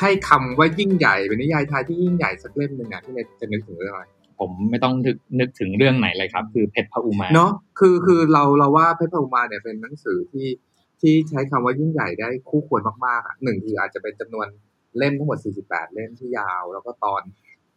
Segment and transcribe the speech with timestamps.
[0.00, 4.04] ให้คำว่ายิ่งใหญ่เป็นนิยายไทยที่ยิ่งใหญ่สักเล่มหนึ่งนะพี่เนทจะนึกถึงเรื่องอะไร
[4.40, 10.48] ผมไม่ต้องนึกนึกถึงเรื่องไหนเลยครับ คือเพชรพระอุมาเนาะคือคือเราเราว่าเพชรพระอุมาเนี่ยเป็นหนังสือที่
[11.00, 14.46] ที่ใช้คำว่ายิ่งใหญ่ได้คู่ควรมากๆอะหนึ่งคืออาจจะเป็นจำนวน
[14.98, 17.22] เล่มทั้งหมด 48 เล่มที่ยาว แล้วก็ตอน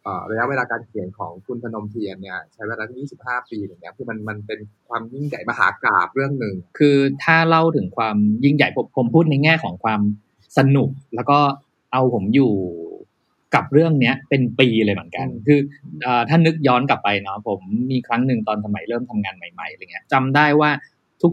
[0.02, 10.00] เอ่อระยะเวลาการเขียนของคุณพนมเทียนเนี่ยใช้เวลาที่25 ปีอย่างเงี้ยคือมันมันเป็นความยิ่งใหญ่มหากราบเรื่องหนึ่งคือถ้าเล่าถึงความยิ่งใหญ่ผมผมพูดในแง่ของความ
[10.58, 11.38] สนุกแล้วก็
[11.94, 12.52] เอาผมอยู่
[13.54, 15.60] กับเรื่องเนี้ยเป็นปีเลยเหมือนกันอืมคือ
[16.02, 20.70] เอ่อถ้านึกย้อนกลับไปเนาะผมมีครั้งหนึ่งตอนสมัยเริ่มทำงานใหม่ๆอะไรเงี้ยจำได้ว่า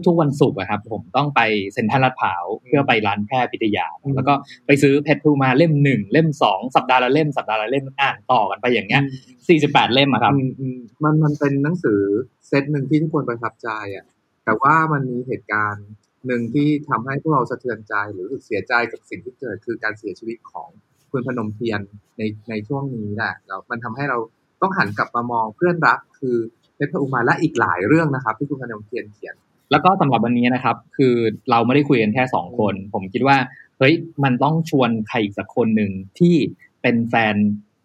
[0.06, 1.40] ทุกๆวันศุกร์อะครับ ผมต้องไป
[1.74, 4.34] เซ็นทรัลลาดพร้าวเพื่อไปร้านแพร่พิทยา แล้วก็
[4.66, 9.02] ไปซื้อเพชรพลูมาเล่มหนึ่งเล่มสองสัปดาห์ละเล่มสัปดาห์ละเล่มอ่านต่อกันไปอย่างเงี้ย
[9.48, 12.00] สี่สิบแปดเล่มอะครับอืมอืมมันมันเป็นหนังสือ
[12.48, 14.04] เซตหนึ่งที่ทุกคนประทับใจอะ
[14.44, 15.86] แต่ว่ามันมีเหตุการณ์
[16.26, 20.68] หนึ่งที่ทำให้พวกเราสะเทือนใจหรือรู้สึกเสียใจกับสิ่งที่เกิดคือการเสียชีวิตของ
[21.10, 21.80] คุณพนมเทียน
[22.18, 24.18] ในในช่วงนี้แหละแล้วมันทำให้เรา
[24.62, 26.36] ต้องหันกลับมามองเพื่อนรักคือ
[26.74, 29.34] เพชรพระอุมาและอีกหลายเรื่องนะครับ ที่คุณพนมเทียนเขียน
[29.70, 31.14] แล้วก็สำหรับวันนี้นะครับ คือ
[31.50, 33.36] เราไม่ได้คุยกันแค่สองคน ผมคิดว่า
[33.78, 36.34] เฮ้ยมันต้องชวนใครอีกสักคนหนึ่งที่
[36.82, 37.36] เป็นแฟน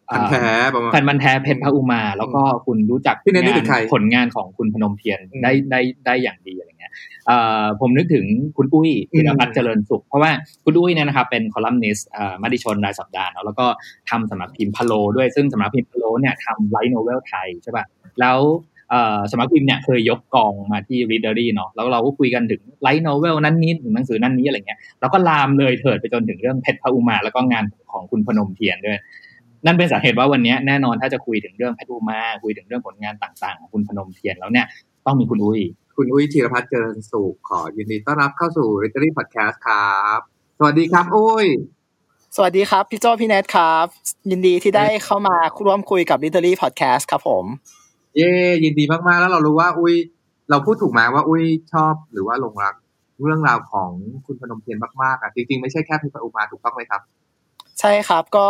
[0.10, 6.77] พันธุ์แท้ประมาณแฟนพันธุ์แท้เพชรพระอุมา แล้วก็คุณรู้จักพี่เนยนึกงาถึงใครผลงานของคุณพนมเทียนอืมได้ได้ได้อย่างดีอะไรเงี้ยเอ่อ
[7.80, 8.26] ผมนึกถึง
[8.58, 10.32] คุณอุ้ยอืมธีรพัฒน์เจริญสุข เพราะว่า
[10.66, 13.66] คุณอุ้ยเนี่ยนะครับเป็นคอลัมนิสต์เอ่อมติชนรายสัปดาห์เนาะแล้วก็
[14.10, 17.86] ทำสำนักพิมพ์พะโลด้วยซึ่งสำนักพิมพ์พะโลเนี่ยทำ light novel ไทยใช่ป่ะ
[18.20, 18.38] แล้ว
[18.90, 29.00] เอ่อสำนักพิมพ์เนี่ยเคยยกกองมาที่ Readery เนาะแล้วเราก็คุยกันถึง light novel นั้นนี้ถึงหนังสือนั้นนี้อะไรเงี้ยแล้วก็ลามเลยเถิดไปจนถึงเรื่องเพชรพระอุมา แล้วก็งานของคุณพนมเทียนด้วย
[29.66, 34.66] นั่นเป็นสาเหตุว่าวันนี้แน่นอนถ้าจะคุยถึงเรื่องเพชรอุมา คุยถึงเรื่องผลงานต่างๆของคุณพนมเทียนแล้วเนี่ย
[35.06, 35.62] ต้องมีคุณอุ้ย
[36.00, 40.20] คุณอุ้ยธีรพัฒน์เจริญสุขขอยินดีต้อนรับเข้าสู่ r e t e r y Podcast ครับ
[40.58, 41.46] สวัสดีครับอุ้ย
[42.36, 43.86] สวัสดีครับ พี่โจพี่เนทครับ
[44.32, 45.36] ยินดีที่ได้เข้ามา
[45.66, 47.46] ร่วมคุยกับ Literary Podcast ครับผม
[48.16, 48.32] เย่
[48.64, 49.96] ยินดีมากๆ แล้วเรารู้ว่า อุ้ย
[50.50, 51.44] เราพูดถูกไหมว่าอุ้ย
[51.74, 52.76] ชอบหรือว่าหลงรัก
[53.24, 53.90] เรื่องราวของ
[54.26, 57.02] คุณพนมเทียนมากๆอะจริงๆไม่ใช่แค่เพชรพระอุมาถูกต้องไหมครับ
[57.80, 58.50] ใช่ครับก็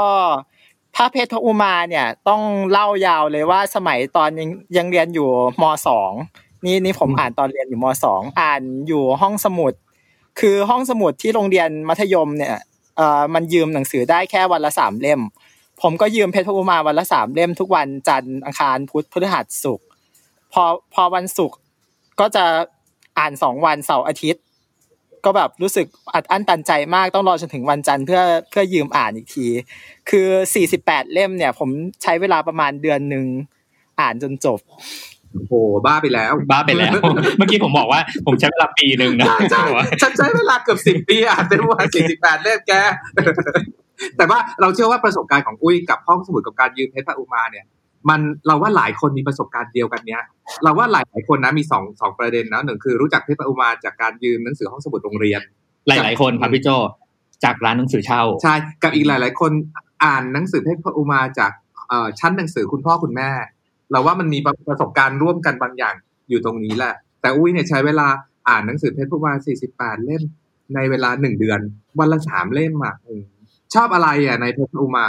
[0.96, 2.42] พระเพชรพระอุมาเนี่ยต้อง
[2.72, 5.30] เล่ายาวเลยว่าสมัยตอนยังยังเรียนอยู่
[5.62, 6.12] มสอง
[6.66, 9.74] นี่นี่ผมอ่านตอนเรียนอยู่มสองอ่านอยู่ห้องสมุด
[10.40, 12.56] คือห้องสมุดที่โรงเรียนมัธยมเนี่ย
[12.98, 15.22] เอ่อมันยืมหนังสือได้แค่วันละสามเล่ม
[15.82, 19.88] ผมก็ยืมเพชรพอุมาวันละสามเล่มทุกวันจันทร์อังคารพุธพฤหัสศุกร์
[20.54, 20.64] พอ
[20.94, 21.58] พอวันศุกร์
[22.20, 22.46] ก็จะ
[23.20, 24.44] อ่านสองวันเสาร์อาทิตย์
[25.26, 29.48] ก็แบบรู้สึกอัดอั้นตันใจมากต้องรอจนถึงวันจันทร์เพื่อเพื่อยืมอ่านอีกที
[30.10, 30.28] คือ
[30.70, 31.70] 48เล่มเนี่ย ผม
[32.04, 33.26] ใช้เวลาประมาณเดือนหนึ่ง
[34.00, 34.60] อ่านจนจบ
[35.34, 35.54] โอ้โห
[35.86, 36.94] บ้าไปแล้ว บ้าไปแล้ว
[37.38, 39.64] เมื่อกี้ผมบอกว่าผมใช้เวลาปีหนึ่งนะใช่ใช่
[40.02, 42.74] ฉันใช้เวลาเกือบสิบปีอ่านเป็นวันสี่สิบแปดเล่มแก
[44.18, 47.66] แต่ว่าเราเชื่อว่าประสบการณ์ของอุ้ยกับห้องสมุดกับการยืมเพชรพระอุมาเนี่ย
[48.10, 50.22] มันเราว่าหลายคนมีประสบการณ์เดียวกันเนี้ย
[50.64, 55.42] เราว่าหลายหลายคนนะมีสองสองประเด็นนะหนึ่งคือรู้จักเพชรพระอุมาจากการยืมหนังสือห้องสมุดโรงเรียน
[55.88, 56.70] หลายๆคนครับพี่โจ
[57.44, 59.52] จากร้านหนังสือเช่าใช่กับอีกหลายๆคน
[60.06, 61.52] อ่านหนังสือเพชรพระอุมาจาก
[61.90, 63.30] เอ่อชั้นหนังสือคุณพ่อคุณแม่
[63.92, 65.96] เราว่ามันมีประสบการณ์ร่วมกันบางอย่าง
[66.30, 68.08] อยู่ตรงนี้แหละ แต่อุ้ยเนี่ยใช้เวลา
[68.50, 69.34] อ่านหนังสือเพชรพระอุมา
[69.70, 70.24] 48เล่ม
[70.76, 71.60] ในเวลาหนึ่งเดือน
[72.00, 73.24] วันละสามเล่มอะอืม
[73.74, 75.06] ชอบอะไรอะในเพชรพระอุมา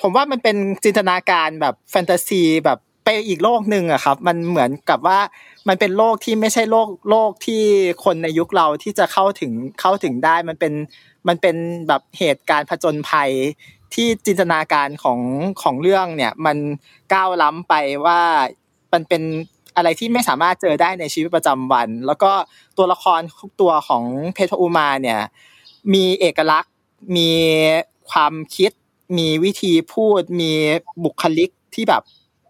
[0.00, 5.20] ผมว่ามันเป็นจินตนาการแบบแฟนตาซีแบบไปอีกโลกหนึ่งอะครับ มันเหมือนกับว่า
[5.68, 7.62] มันเป็นโลกที่ไม่ใช่โลกโลกที่
[8.04, 10.72] คนในยุคเราที่จะเข้าถึงเข้าถึงได้มันเป็น
[11.28, 11.56] มันเป็น
[11.88, 13.30] แบบเหตุการณ์ผจญภัย
[13.94, 15.20] ที่จินตนาการของ
[15.62, 16.56] ของเรื่องเนี่ย มัน
[17.12, 17.74] ก้าวล้ำไป
[18.06, 18.20] ว่า
[18.92, 19.22] มันเป็น
[19.76, 22.32] อะไรที่ไม่สามารถเจอได้ในชีวิตประจำวัน แล้วก็
[22.78, 24.04] ตัวละครทุกตัวของ
[24.34, 25.20] เพชรอุมาเนี่ย
[25.94, 26.72] มีเอกลักษณ์
[27.16, 27.30] มี
[28.10, 28.70] ความคิด
[29.18, 30.52] มีวิธีพูด มี
[31.04, 32.02] บุคลิกที่แบบ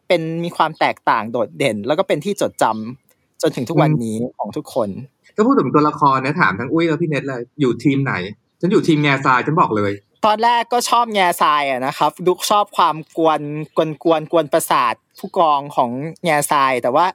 [0.09, 4.89] เป็นมีความแตกต่างโดดเด่น แล้วก็เป็นที่จดจำจนถึงทุกวันนี้ของทุกคน
[5.35, 8.15] ถ้าพูดถึงตัวละครเนี่ยถามทั้งอุ้ยแล้วพี่เน็ตเลยอยู่ทีมไหน
[8.61, 9.93] ฉันอยู่ทีมแง่ทรายฉันบอกเลย
[10.27, 13.41] ตอนแรกก็ชอบแง่ทรายอะนะครับดุกชอบความกวน
[13.77, 15.91] กวนกวนกวนประสาทผู้กองของ
[16.25, 17.07] แง่ทราย แต่ว่า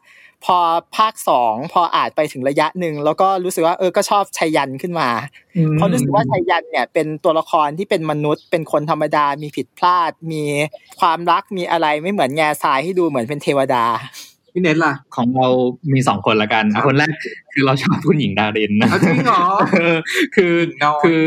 [0.45, 0.57] พอ
[0.97, 5.09] ภาคสองพออ่านไปถึงระยะหนึ่งแล้วก็รู้สึกว่าเออก็ชอบชัยยันขึ้นมา
[5.73, 10.43] เพราะรู้สึกว่าชัยยันเนี่ยเป็นตัวละครที่เป็นมนุษย์ เป็นคนธรรมดามีผิดพลาด มี
[10.99, 13.85] ความรักมีอะไรไม่เหมือนแง่ทรายให้ดูเหมือนเป็นเทวดา
[14.53, 15.47] พี่เน็ตล่ะของเรา
[15.93, 17.11] มีสองคนละกันครับคนแรก
[17.53, 19.43] คือเราชอบคุณหญิงดารินนะเอาจริงเหรอ
[19.79, 19.97] เออ
[20.35, 20.53] คือ
[20.83, 21.21] น้อยคือ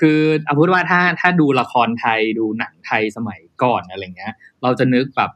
[0.00, 5.30] คือเอาพูดว่าถ้าถ้าดูละครไทยดูหนังไทยสมัยก่อนอะไรเงี้ย เราจะนึกแบบ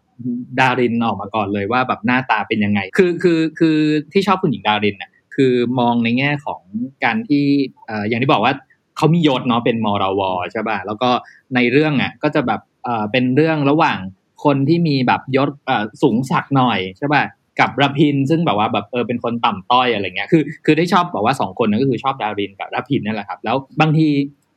[0.60, 3.78] ดารินออกมาก่อนเลยว่าแบบหน้าตาเป็นยังไง คือคือคือ
[4.12, 6.60] ที่ชอบคุณหญิงดารินน่ะคือมองในแง่ของ
[7.04, 7.44] การที่
[7.86, 8.52] เอ่ออย่างที่บอกว่า
[8.96, 10.20] เขามียศเนาะเป็นมรว
[10.52, 11.10] ใช่ป่ะแล้วก็
[11.54, 13.98] ในเรื่องอะก็จะแบบเอ่อเป็นเรื่องระหว่าง
[14.44, 17.22] คนที่มีแบบยศเอ่อสูงสักหน่อยใช่ป่ะ
[17.60, 24.08] กับรพินซึ่งแบบว่าแบบเออเป็นคนต่ำต้อยอะไรเงี้ยคือคือได้ชอบบอกว่าสองคนนั้นก็คือชอบดารินกับรพินนั่นแหละครับ แล้วบางที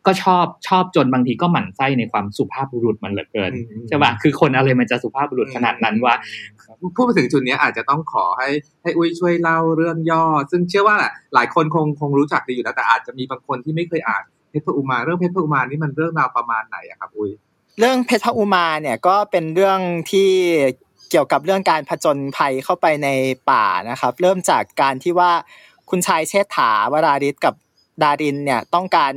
[0.07, 3.51] ก็ชอบชอบจนบางทีก็หมั่นไส้ในความสุภาพบุรุษมันเหลือเกิน
[3.87, 6.15] ใช่ป่ะคือคนอะไรมันจะสุภาพบุรุษขนาดนั้นวะ
[6.95, 8.49] พูดมาถึงจุดเนี้ยอาจจะต้องขอให้
[8.83, 10.97] ให้อุ้ยช่วยเล่าเรื่องย่อ ซึ่งเชื่อว่า
[11.33, 17.31] หลายคนคงคงรู้จักดีอยู่แล้วแต่อาจจะมีบางคนที่ไม่เคยอ่านเพชรพระอุมาเรื่องเพชรพระอุมานี่มันเรื่องราวประมาณไหนอะครับอุ้ย
[17.79, 19.79] เรื่องเพชรพระอุมาเนี่ยก็เป็นเรื่อง
[20.11, 20.29] ที่
[21.09, 23.09] เกี่ยวกับเรื่องการผจญภัยเข้าไปใน
[23.51, 25.31] ป่านะครับ เริ่มจากการที่ว่า
[25.89, 27.53] คุณชายเชษฐาวราริศกับ
[28.03, 29.13] ดารินเนี่ยต้องการ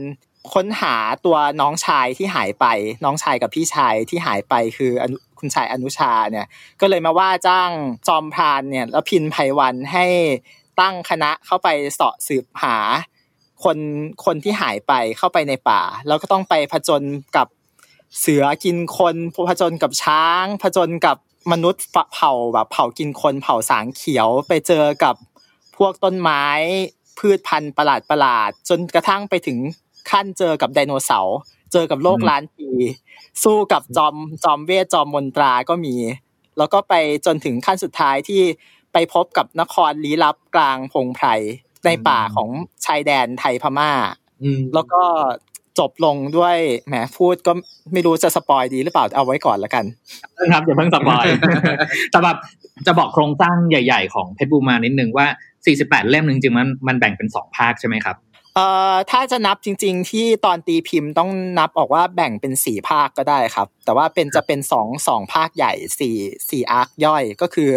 [0.55, 0.95] ค้นหา
[1.25, 2.67] ตัวน้องชายที่หายไป
[3.05, 4.93] น้องชายกับพี่ชายที่หายไปคือ
[5.39, 6.47] คุณชายอนุชาเนี่ย
[6.81, 7.71] ก็เลยมาว่าจ้าง
[8.09, 10.07] จอมพรานเนี่ยแล้วพินไพวันให้
[10.81, 12.77] ตั้งคณะเข้าไปเสาะสืบหา
[13.65, 13.79] คน
[14.25, 17.03] คนที่หายไปเข้าไปในป่า แล้วก็ต้องไปผจญ
[17.37, 17.47] กับ
[18.21, 19.17] เสือกินคน
[19.49, 21.17] ผจญกับช้างผจญกับ
[21.53, 25.15] มนุษย์เผ่าแบบเผ่ากินคนเผ่าสางเขียวไปเจอกับ
[25.77, 26.45] พวกต้นไม้
[27.19, 29.59] พืชพันธุ์ประหลาดประหลาดจนกระทั่งไปถึง
[30.11, 31.39] ขั้นเจอกับไดโนเสาร์
[31.73, 32.69] เจอกับโลกอืมล้านปี
[33.43, 34.15] สู้กับจอม
[34.45, 35.97] จอมเวทจอมมนตราก็มี
[36.59, 36.95] แล้วก็ไป
[37.27, 38.43] จนถึงขั้นสุดท้ายที่
[38.93, 41.27] ไปพบกับนครลี้ลับกลางพงไพร
[41.85, 42.49] ในป่าของ
[42.85, 43.91] ชายแดนไทยพม่า
[44.43, 45.03] อืมแล้วก็
[45.79, 46.57] จบลงด้วย
[46.87, 47.53] แหมพูดก็
[47.93, 49.85] ไม่รู้จะ spoil ดีหรือเปล่าเอาไว้ก่อนละกัน
[50.53, 51.25] ครับอย่าเพิ่ง spoil
[52.11, 52.37] แต่แบบ
[52.87, 55.27] จะบอกโครงสร้างใหญ่ ๆ ของเพชรพระอุมานิดนึงว่า
[55.69, 58.17] 48 เล่มจริงๆมันมันแบ่งเป็นสองภาคใช่ไหมครับ
[58.55, 66.17] เอ่อถ้าจะนับจริง ๆ ที่ตอนตีพิมพ์ต้องนับออกว่าแบ่งเป็นสี่ภาคก็ได้ครับ แต่ว่าเป็นจะเป็นสองสองภาคใหญ่สี่
[66.51, 67.71] สี่ arc ย่อยก็คือ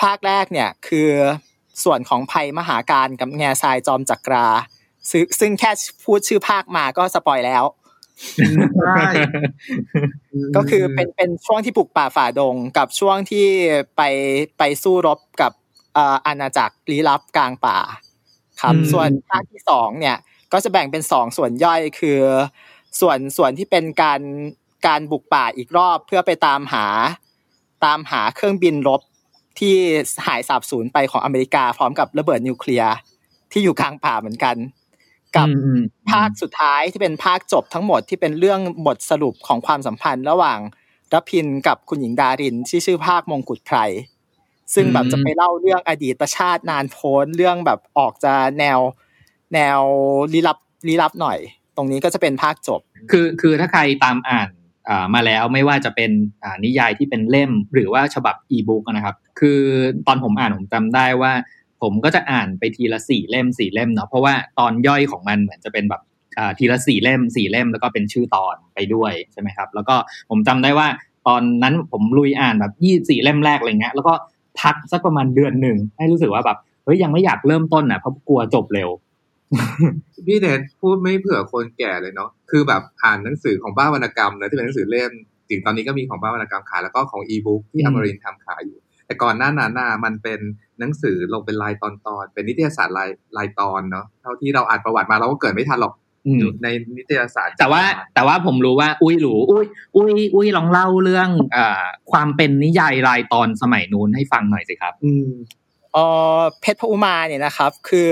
[0.00, 1.08] ภาคแรกเนี่ยคือ
[1.84, 4.48] ส่วนของไพรมหากาฬกับแง่ทรายจอมจักรา
[5.10, 5.70] ซึ่งซึ่งแค่
[6.04, 7.64] พูดชื่อภาคมาก็สปอยแล้ว
[8.86, 9.02] ใช่
[10.56, 13.46] ก็คือเป็นเป็นช่วงที่ปลูกป่าฝ่าดงกับช่วงที่
[13.96, 14.02] ไป
[14.58, 15.52] ไปสู้รบกับ
[15.94, 17.78] เอ่ออาณาจักรลี้ลับกลางป่า
[18.60, 20.16] ครับอืมส่วนภาคที่สองเนี่ย
[20.52, 22.20] ก็จะแบ่งเป็นสองส่วนย่อยคือ
[23.00, 24.20] ส่วนส่วนที่เป็นการ
[24.86, 26.86] การบุกป่าอีกรอบเพื่อไปตามหา
[27.84, 29.00] ตามหาเครื่องบินรบ
[29.58, 29.74] ที่
[30.26, 32.92] หายสาบสูญไปของอเมริกา พร้อมกับระเบิดนิวเคลียร์
[33.52, 34.56] ที่อยู่กลางป่าเหมือนกัน
[35.36, 40.58] กับอืมอืมภาคสุดท้ายที่เป็นภาคจบทั้งหมดที่เป็นเรื่องบทสรุปของความสัมพันธ์ ระหว่าง
[41.12, 43.78] รพินกับคุณหญิงดารินที่ชื่อภาคมงกุฎไพร
[44.74, 48.78] ซึ่งแบบจะไปเล่าเรื่องอดีตชาตินานโพ้นเรื่องแบบออกจะแนว
[49.54, 49.80] แนว
[50.32, 51.38] ลี้ลับลี้ลับหน่อย
[51.76, 52.80] ตรงนี้ก็จะเป็นภาคจบ
[53.10, 54.48] คือคือถ้าใครตามอ่าน
[54.88, 56.10] อ่ามาแล้วไม่ว่าจะเป็น
[56.44, 59.60] อ่านิยายที่เป็นเล่มหรือว่าฉบับอีบุ๊กนะครับ คือ
[60.06, 61.32] ตอนผมอ่านผมจำได้ว่า
[61.82, 66.02] ผมก็จะอ่านไปทีละสี่เล่มสี่เล่มเนาะเพราะว่าตอนย่อยของมันเหมือนจะเป็นแบบ
[66.38, 69.96] อ่าทีละสี่เล่มสี่เล่มแล้วก็เป็นชื่อตอนไปด้วยใช่ไหมครับ แล้วก็
[70.30, 70.88] ผมจำได้ว่า
[71.28, 74.14] ตอนนั้นผมลุยอ่านแบบยี่สี่เล่มแรกอะไรเงี้ยแล้วก็
[74.60, 78.88] พักสักประมาณเดือนหนึ่งให้รู้สึกว่าแบบเฮ้ยยังไม่อยากเริ่มต้นอะเพราะกลัวจบเร็ว
[80.26, 85.12] พี่เน็ตพูดไม่เผื่อคนแก่เลยเนาะคือแบบอ่านหนังสือของบ้าวรรณกรรมนะที่เป็นหนังสือเล่ม
[85.48, 90.40] จริงตอนนี้ก็มีของบ้าวรรณกรรมขายแล้วก็ของอีบุ๊กที่อมรินทร์ทำขายอยู่ แต่ก่อนหน้านั้นน่ะมันเป็น
[90.80, 95.94] หนังสือลงเป็นลายตอนตอนเป็นนิตยสารลายลายตอนเนาะเท่าที่เราอ่านประวัติมาเราก็เกิดไม่ทันหรอก
[96.28, 97.82] อืมอยู่ในนิตยสาร แต่ว่า
[98.14, 99.66] แต่ว่าผมรู้ว่าอุ้ยหรูอุ้ย
[99.96, 105.28] อุ้ยอุ้ยลองเล่าเรื่องอ่าความเป็นนิยายรายตอนสมัยนู้นให้ฟังหน่อยสิครับ อืม
[105.92, 105.98] เอ
[106.38, 108.10] อเพชรพระอุมาเนี่ยนะครับ คือ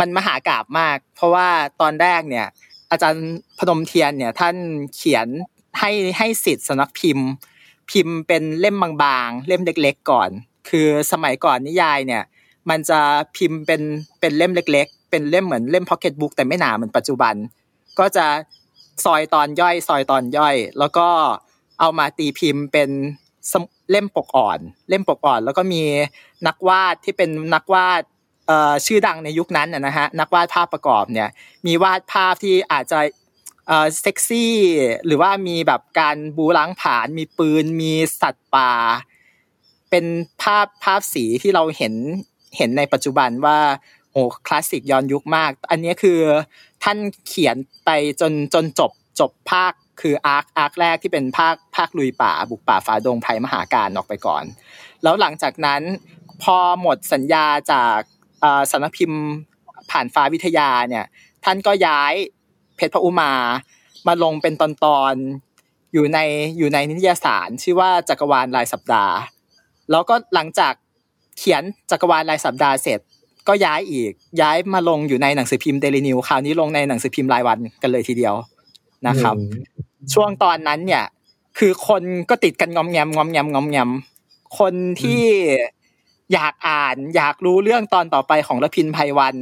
[0.00, 1.48] มันมหากาบมาก เพราะว่า
[1.80, 2.46] ตอนแรกเนี่ย
[2.90, 4.56] อาจารย์พนมเทียนเนี่ย ท่าน
[4.96, 5.26] เขียน
[5.78, 7.28] ให้ให้สิทธิ์สำนักพิมพ์
[7.90, 10.30] พิมพ์เป็นเล่มบางๆ เล่มเล็ก ๆ ก่อน
[10.68, 12.22] คือสมัยก่อนนิยายเนี่ย
[12.70, 13.00] มันจะ
[13.36, 13.82] พิมพ์เป็น
[14.20, 17.34] เป็นเล่มเล็กๆ เป็นเล่มเหมือนเล่มพ็อกเก็ตบุ๊กแต่ไม่หนาเหมือนปัจจุบัน
[17.98, 18.26] ก็จะ
[19.04, 21.08] ซอยตอนย่อย ซอยตอนย่อย แล้วก็
[21.80, 22.90] เอามาตีพิมพ์เป็น
[23.90, 24.58] เล่มปกอ่อน
[24.88, 25.82] เล่มปกอ่อน แล้วก็มี
[26.46, 28.02] นักวาดที่เป็นนักวาด
[28.86, 31.28] ชื่อดังในยุคนั้นนะฮะนักวาดภาพประกอบเนี่ย
[31.66, 32.98] มีวาดภาพที่อาจจะ
[34.00, 34.54] เซ็กซี่
[35.06, 38.72] หรือว่ามีแบบการบูล้างผาญมีปืนมีสัตว์ป่า
[39.90, 40.04] เป็น
[40.42, 41.94] ภาพภาพสีที่เราเห็น
[42.56, 43.58] เห็นในปัจจุบันว่า
[44.16, 46.18] โอ้คลาสสิกย้อนยุคมาก อันนี้คือ
[46.84, 54.44] ท่านเขียนไปจนจนจบจบภาคคืออาร์คอาร์คแรกที่เป็นภาคภาคลุยป่า บุกป่าฝ่าดงภัยมหาการออกไปก่อน
[55.02, 55.82] แล้วหลังจากนั้น
[56.42, 57.98] พอหมดสัญญาจาก
[58.70, 59.20] สำนักพิมพ์
[59.90, 61.06] ผ่านฟ้าวิทยาเนี่ย
[61.44, 62.14] ท่านก็ย้าย
[62.76, 63.32] เพชรพระอุมา
[64.06, 64.62] มาลงเป็นต
[64.98, 66.18] อนๆอยู่ใน
[66.58, 69.14] อยู่ในนิตยสารชื่อว่าจักรวาลรายสัปดาห์
[69.90, 70.74] แล้วก็หลังจาก
[71.38, 73.00] เขียนจักรวาลรายสัปดาห์เสร็จ
[73.48, 78.34] ก็ย้ายอีก ย้ายมาลงอยู่ในหนังสือพิมพ์เดลินิวคราวนี้ลงในหนังสือพิมพ์รายวันกันเลยทีเดียว
[79.06, 79.36] นะครับ
[80.12, 81.04] ช่วงตอนนั้นเนี่ย
[81.58, 83.90] คือคนก็ติดกันงอมแงมงอมแงมงอมแงม
[84.58, 85.24] คนที่
[86.32, 89.36] อยากอ่าน อยากรู้เรื่องตอนต่อไปของละพินภัยวัน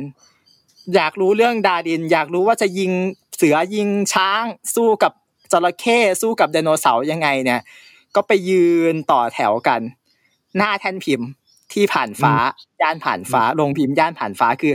[0.95, 2.93] อยากรู้เรื่องดาดิน อยากรู้ว่าจะยิง
[3.37, 4.45] เสือยิงช้าง
[4.75, 5.13] สู้กับ
[5.53, 7.61] จระเข้สู้กับไดโนเสาร์ยังไงเนี่ย
[8.15, 9.81] ก็ไปยืนต่อแถวกัน
[10.57, 11.29] หน้าแท่นพิมพ์
[11.75, 12.35] ที่ผ่านฟ้า
[12.83, 14.75] ย่านผ่านฟ้าลงพิมพ์ย่านผ่านฟ้าคือ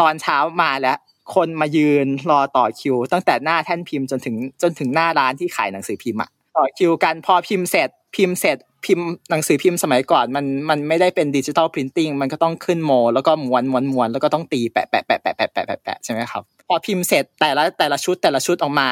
[0.00, 0.98] ตอนเช้ามาแล้ว
[1.34, 18.88] คนมายืนรอต่อคิว ตั้งแต่หน้าแท่นพิมพ์จนถึงจนถึงหน้าร้านที่ขายหนังสือพิมพ์อะต่อคิวกันพอพิมพ์เสร็จพิมพ์เสร็จพิมพ์หนังสือพิมพ์สมัยก่อนมันมันไม่ได้เป็น digital printing มันก็ต้องขึ้นโม่ แล้วก็ม้วนม้วนม้วนแล้วก็ต้องตีแปะแปะแปะแปะแปะแปะแปะแปะใช่ไหมครับพอพิมพ์เสร็จแต่ละแต่ละชุดแต่ละชุดออกมา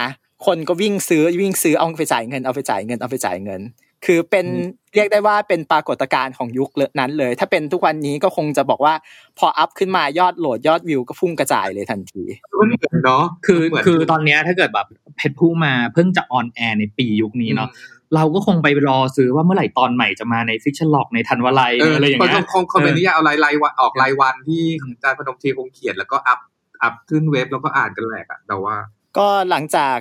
[0.47, 3.61] คนก็วิ่งซื้อวิ่งซื้อเอาไปจ่ายเงินเอาไปจ่ายเงินเอาไปจ่ายเงิน
[4.07, 4.47] คือเป็น
[4.95, 8.95] เรียกได้ว่าเป็นปรากฏการณ์ของยุคนั้นเลย ถ้าเป็นทุกวันนี้ก็คงจะบอกว่า
[9.39, 12.23] พออัพขึ้นมายอดโหลดยอดวิวก็พุ่งกระจายเลยทันที
[12.59, 17.69] มันเหมือนเนาะคือเหมืนคือตอนเนี้ยถ้าเกิดแบบเพชรพระอุมาเพิ่งจะ on air ในปียุคนี้เนาะ
[18.15, 26.41] เราก็คงไปรอซื้อว่าเมื่อไหร่ตอนใหม่จะมาใน Fictionlog ในธัญวลัยเอออะไรอย่างคนเงี้ยคงคงเป็นนิยายเอารายรายวันออกรายวันที่อาจารย์พนมเทียนคงเขียนแล้วก็อัพ
[26.83, 28.77] อัพขึ้นเว็บแล้วก็อ่านกันแหลกอะแต่ว่า
[29.19, 29.97] ก็หลังจาก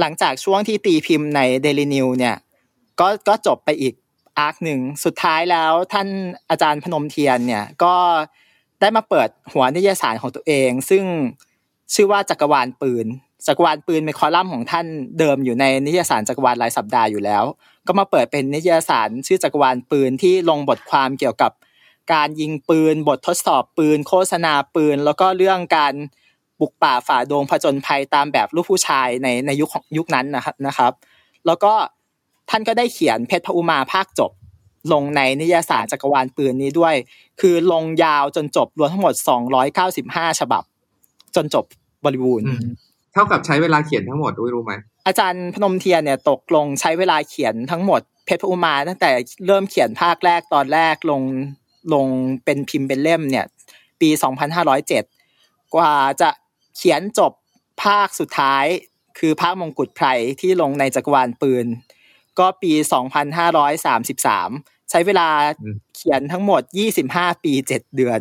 [0.00, 2.36] หลังจากช่วงที่ตีพิมพ์ใน Daily News เนี่ย
[3.00, 3.94] ก็ก็จบไปอีก
[4.38, 6.08] อาร์คหนึ่งสุดท้ายแล้วท่าน
[6.50, 7.94] อาจารย์พนมเทียนเนี่ยก็
[8.80, 11.04] ได้มาเปิดหัวนิยสารของตัวเอง ซึ่ง
[11.94, 13.06] ชื่อว่าจักรวาลปืน
[13.46, 14.86] จักรวาลปืนเป็นคอลัมน์ของท่าน
[15.18, 17.44] เดิมอยู่ในนิยสารจักรวาลรายสัปดาห์อยู่แล้ว
[17.86, 21.52] ก็มาเปิดเป็นนิยสารชื่อจักรวาลปืนที่ลงบทความเกี่ยวกับ
[22.12, 25.94] การยิงปืน บททดสอบปืน โฆษณาปืน แล้วก็เรื่องการ
[26.60, 30.92] บุกป่าฝ่าดงผจญภัยตามแบบลูกผู้ชายในในยุคยุคนั้นนะครับนะครับ
[31.46, 31.72] แล้วก็
[32.50, 34.30] ท่านก็ได้เขียนเพชรพระอุมาภาคจบ
[34.92, 36.94] ลงในนิยายสารจักรวาลปืนนี้ด้วย
[37.40, 39.14] คือลงยาวจนจบรวมทั้งหมด
[39.76, 40.62] 295 ฉบับ
[41.36, 41.64] จนจบ
[42.04, 42.46] บริบูรณ์
[43.12, 44.72] เท่ากับใช้เวลาเขียนทั้งหมดด้วยรู้ไหม
[45.06, 49.10] อาจารย์พนมเทียนเนี่ยตกลงใช้เวลาเขียนทั้งหมดเพชรพระอุมาตั้งแต่
[49.46, 51.22] เริ่มเขียนภาคแรกตอนแรกลง
[51.94, 52.06] ลง
[52.44, 53.46] เป็นพิมพ์เป็นเล่มเนี่ย
[54.00, 54.08] ปี
[54.92, 56.30] 2507 กว่าจะ
[56.76, 57.32] เขียนจบ
[57.82, 58.64] ภาคสุดท้าย
[59.18, 60.06] คือภาคมงกุฎไพร
[60.40, 61.66] ที่ลงในจักรวาลปืน
[62.38, 62.72] ก็ปี
[63.40, 65.28] 2533 ใช้เวลา
[65.96, 66.62] เขียนทั้งหมด
[67.02, 68.20] 25 ปี 7 เดือน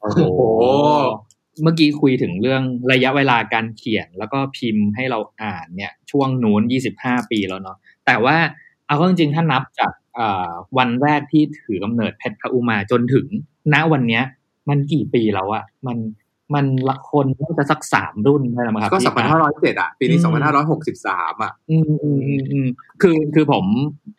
[0.00, 0.20] โอ้โห
[1.62, 2.62] เมื่อกี้คุยถึงเรื่อง
[2.92, 6.62] ระยะเวลาการเขียนแล้วก็พิมพ์ให้เราอ่านเนี่ย ช่วงนู้น
[6.96, 7.76] 25 ปีแล้วเนาะ
[8.06, 8.36] แต่ว่า
[8.86, 9.92] เอาเข้าจริงๆถ้านับจาก
[10.78, 13.26] วันแรกที่ถือกำเนิดเพชรพระอุมาจนถึง
[13.72, 14.24] ณวันเนี้ย
[14.68, 15.96] มันกี่ปีแล้วอะมัน
[16.54, 22.68] มันละคนน่าจะสักสามรุ่นใช่ไหมครับก็สองพันห้าร้อยเจ็ดอะ ปีนี้สองพันห้าร้อยหกสิบสามอะ อืมอืมอืมอืม
[23.02, 23.64] คือคือผม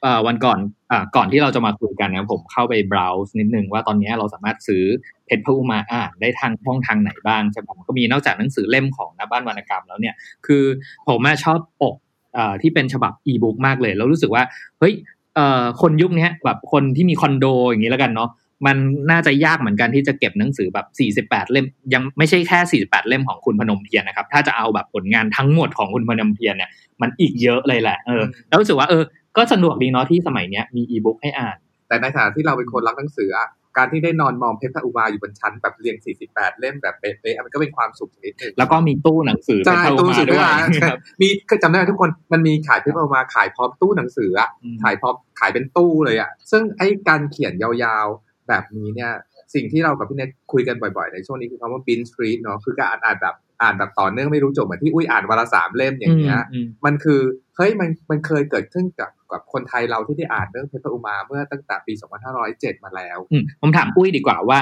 [0.01, 0.59] เอ่อวันก่อน
[0.91, 4.83] อ่าก่อนที่เราจะมาคุยกันเนี่ยผมเข้าไป browse นิดนึงว่าตอนนี้เราสามารถซื้อ
[5.25, 10.15] เพชรพระอุมาอ่านได้ทางช่องทางไหนบ้างใช่ไหมก็มีนอกจากหนังสือเล่มของนบ้านวรรณกรรมแล้วเนี่ย
[10.45, 10.63] คือ
[11.07, 11.95] ผมชอบปก
[12.33, 14.43] เอ่อที่เป็นฉบับอีบุ๊กมากเลย แล้วรู้สึกว่า
[14.79, 14.93] เฮ้ย
[15.35, 18.29] เอ่อคนยุคนี้แบบคนที่มีคอนโดอย่างนี้แล้วกันเนาะ
[18.65, 18.77] มัน
[19.11, 26.69] น่าจะยากเหมือนกันที่จะเก็บหนังสือแบบ 48 เล่ม ยังไม่ใช่แค่ 48 เล่มของคุณพนมเทียนนะครับ ถ้าจะเอาแบบผลงานทั้งหมดของคุณพนมเทียนเนี่ย
[27.01, 29.03] มันอีกเยอะเลยแหละ เออ แล้วรู้สึกว่าเออ
[29.37, 33.47] ก็สะดวกดีเนาะที่สมัยเนี้ยมีอีบุ๊กให้อ่าน แต่ในฐานะที่เราเป็นคนรักหนังสืออะ
[33.77, 35.95] การที่ได้นอนมองเพชรพระอุมาอยู่บนชั้นแบบเรียง
[36.27, 44.49] 48 เล่มแบบเป๊ะๆ มันก็เป็นความสุขชนิดหนึ่งแล้วก็มีตู้หนังสือใช่เพชรพระอุตู้หนัมางสือด้ด้ววยยมีก็จำได้ทุกคน มันมีขายเพชรพระอุมาขายพร้อมตู้หนังสืออะ
[44.83, 49.11] ขายพร้อมขายเป็นตู้เลยอะ ซึ่งไอ้การเขียนยาวๆ แบบนี้เนี่ย
[49.53, 56.41] สิ่งที่เรากับพี่เน็ตคุยกันบ่อยๆ ในช่วงนี้คือคำว่าบินสตรีทเนาะคือการอ่านอ่านแบบอ่านแบบต่อเนื่องไม่รู้จบเหมือนที่อุ้ยอ่านวันละสามเล่มอย่างเงี้ย
[56.85, 57.19] มันคือ
[57.55, 61.93] เฮ้ยมันมันเคยเกิดขึ้นกับกับคนไทยเราที่ได้อ่านเรื่องเพชรอุมาเมื่อตั้งแต่ปี
[62.39, 63.17] 2507 มาแล้ว
[63.61, 64.59] ผมถามปุ้ยดีกว่าว่า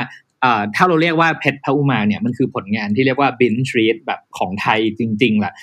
[0.76, 5.54] ถ้าเราเรียกว่าเพชรพระอุมาเนี่ยมันคือผลงานที่เรียกว่าบินทรีตแบบของไทยจริงๆแหละ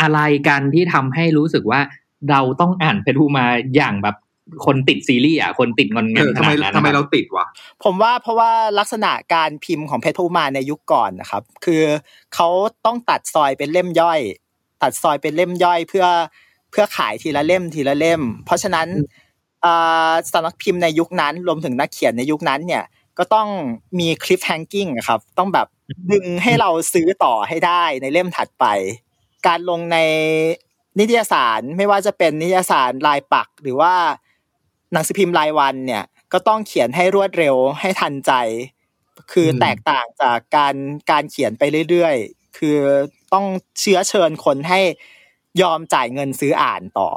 [0.00, 1.80] อะไรกันที่ทำให้รู้สึกว่า
[2.30, 4.16] เราต้องอ่านเพชรอุมาอย่างแบบ
[4.64, 7.46] คนติดซีรีส์อะคนติดงอนงันขนาดนั้นทำไมเราติดวะ
[7.84, 11.82] ผมว่าเพราะว่าลักษณะการพิมพ์ของเพชรภูมาในยุคก่อนนะครับ คือ
[12.34, 12.48] เขา
[12.86, 14.20] ต้องตัดซอยเป็นเล่มย่อย
[14.82, 16.06] ตัดซอยเป็นเล่มย่อยเพื่อ
[16.70, 18.88] เพื่อขายทีละเล่มทีละเล่ม เพราะฉะนั้น
[19.64, 22.84] อ่าสำนักพิมพ์ในยุคนั้น รวมถึงนักเขียนในยุคนั้นเนี่ย
[23.18, 23.48] ก็ต้อง
[23.98, 25.66] มีคลิปแฮงกิ้งครับ ต้องแบบ
[26.12, 28.64] ดึงให้เราซื้อต่อให้ได้ในเล่มถัดไป
[29.46, 29.98] การลงใน
[30.98, 33.94] นิตยสารไม่ว่าจะเป็นนิตยสารลายปักหรือว่า
[34.92, 38.32] หนังสือพิมพ์รายวันเนี่ย ก็ต้องเขียนให้รวดเร็วให้ทันใจ
[39.32, 40.74] คือแตกต่างจากการ
[41.10, 42.76] การเขียนไปเรื่อยๆ คือ
[43.32, 43.44] ต้อง
[43.80, 44.80] เชื้อเชิญคนให้
[45.62, 47.08] ยอมจ่ายเงินซื้ออ่านต่อ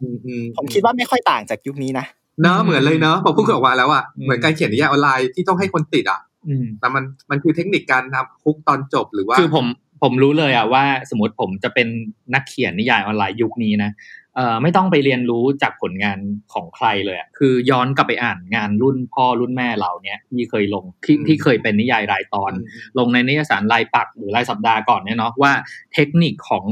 [0.00, 2.06] อืมอืผมคิดว่าไม่ค่อยต่างจากยุคนี้นะ
[2.42, 9.66] เนอะเหมือนเลยเนอะพอพูดออกมาแล้วอะอืมเหมือนการเขียนนิยายออนไลน์ที่ต้องให้คนติดอะอืมแต่มันมันคือเทคนิคการทำฮุกตอนจบหรือว่าคือผม
[10.02, 11.88] ผมรู้เลยอะว่า สมมติผมจะเป็น
[12.34, 13.90] นักเขียนนิยายออนไลน์ยุคนี้นะ
[14.27, 14.27] เอ่อ
[14.62, 16.18] ไม่ต้องไปเรียนรู้จากผลงาน
[16.52, 22.52] ของใครเลยอะคือย้อนกลับไปอ่านงานรุ่นพ่อรุ่นแม่เราเนี่ยที่เคยลงที่อืมที่เคยเป็นนิยายรายตอน
[22.98, 25.52] ลงในนิยายสารรายปักหรือรายสัปดาห์ก่อนเนี่ยเนาะว่า
[25.94, 26.64] เทคนิคของ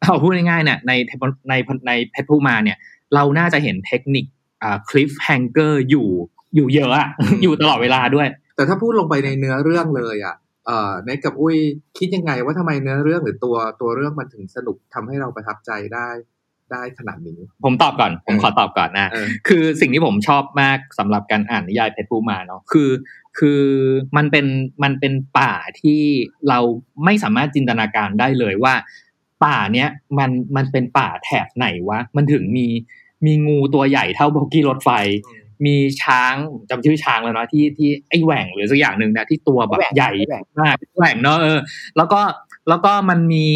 [0.00, 0.92] เอาพูดง่ายๆเนี่ยใน
[1.48, 1.54] ใน
[1.88, 2.78] ในเพชรผู้มาเนี่ย
[3.14, 4.24] เราน่าจะเห็นเทคนิค
[4.62, 6.08] อ่าคลิฟแฮงเกอร์อยู่
[6.56, 7.08] อยู่เยอะอะ
[7.42, 11.56] อยู่ตลอดเวลาด้วย แต่ถ้าพูดลงไปในเนื้อเรื่องเลยอะเอ่อในกับอุ้ย
[11.98, 16.08] คิดยังไงว่าทำไมเนื้อเรื่องหรือตัวตัวเรื่องมันถึงสนุกทำให้เราประทับใจได้
[16.72, 22.90] ได้ขนาดนี้ ผมตอบก่อน ผมเออขอตอบก่อนนะเออคือสิ่งที่ผมชอบมากสำหรับการอ่านนิยายเพชรภูมาเนาะคือ
[23.38, 23.62] คือ
[24.16, 24.46] มันเป็น
[24.82, 26.00] มันเป็นป่าที่
[26.48, 26.58] เรา
[27.04, 28.74] ไม่สามารถจินตนาการได้เลยว่า
[29.44, 32.66] ป่าเนี้ยมันมันเป็นป่าแถบไหนวะมันถึงมี
[33.26, 34.90] มีงูตัวใหญ่เท่าโบกี้รถไฟ
[35.66, 36.34] มีช้าง
[36.70, 41.58] จำชื่อช้างแล้วเนาะที่ที่ไอ้แหว่งหรือสักอย่างหนึ่งนะที่ตัวแบบแหว่งใหญ่แหว่งมากแหว่งเนาะเออ
[41.96, 42.20] แล้วก็
[42.68, 43.46] แล้วก็มันมี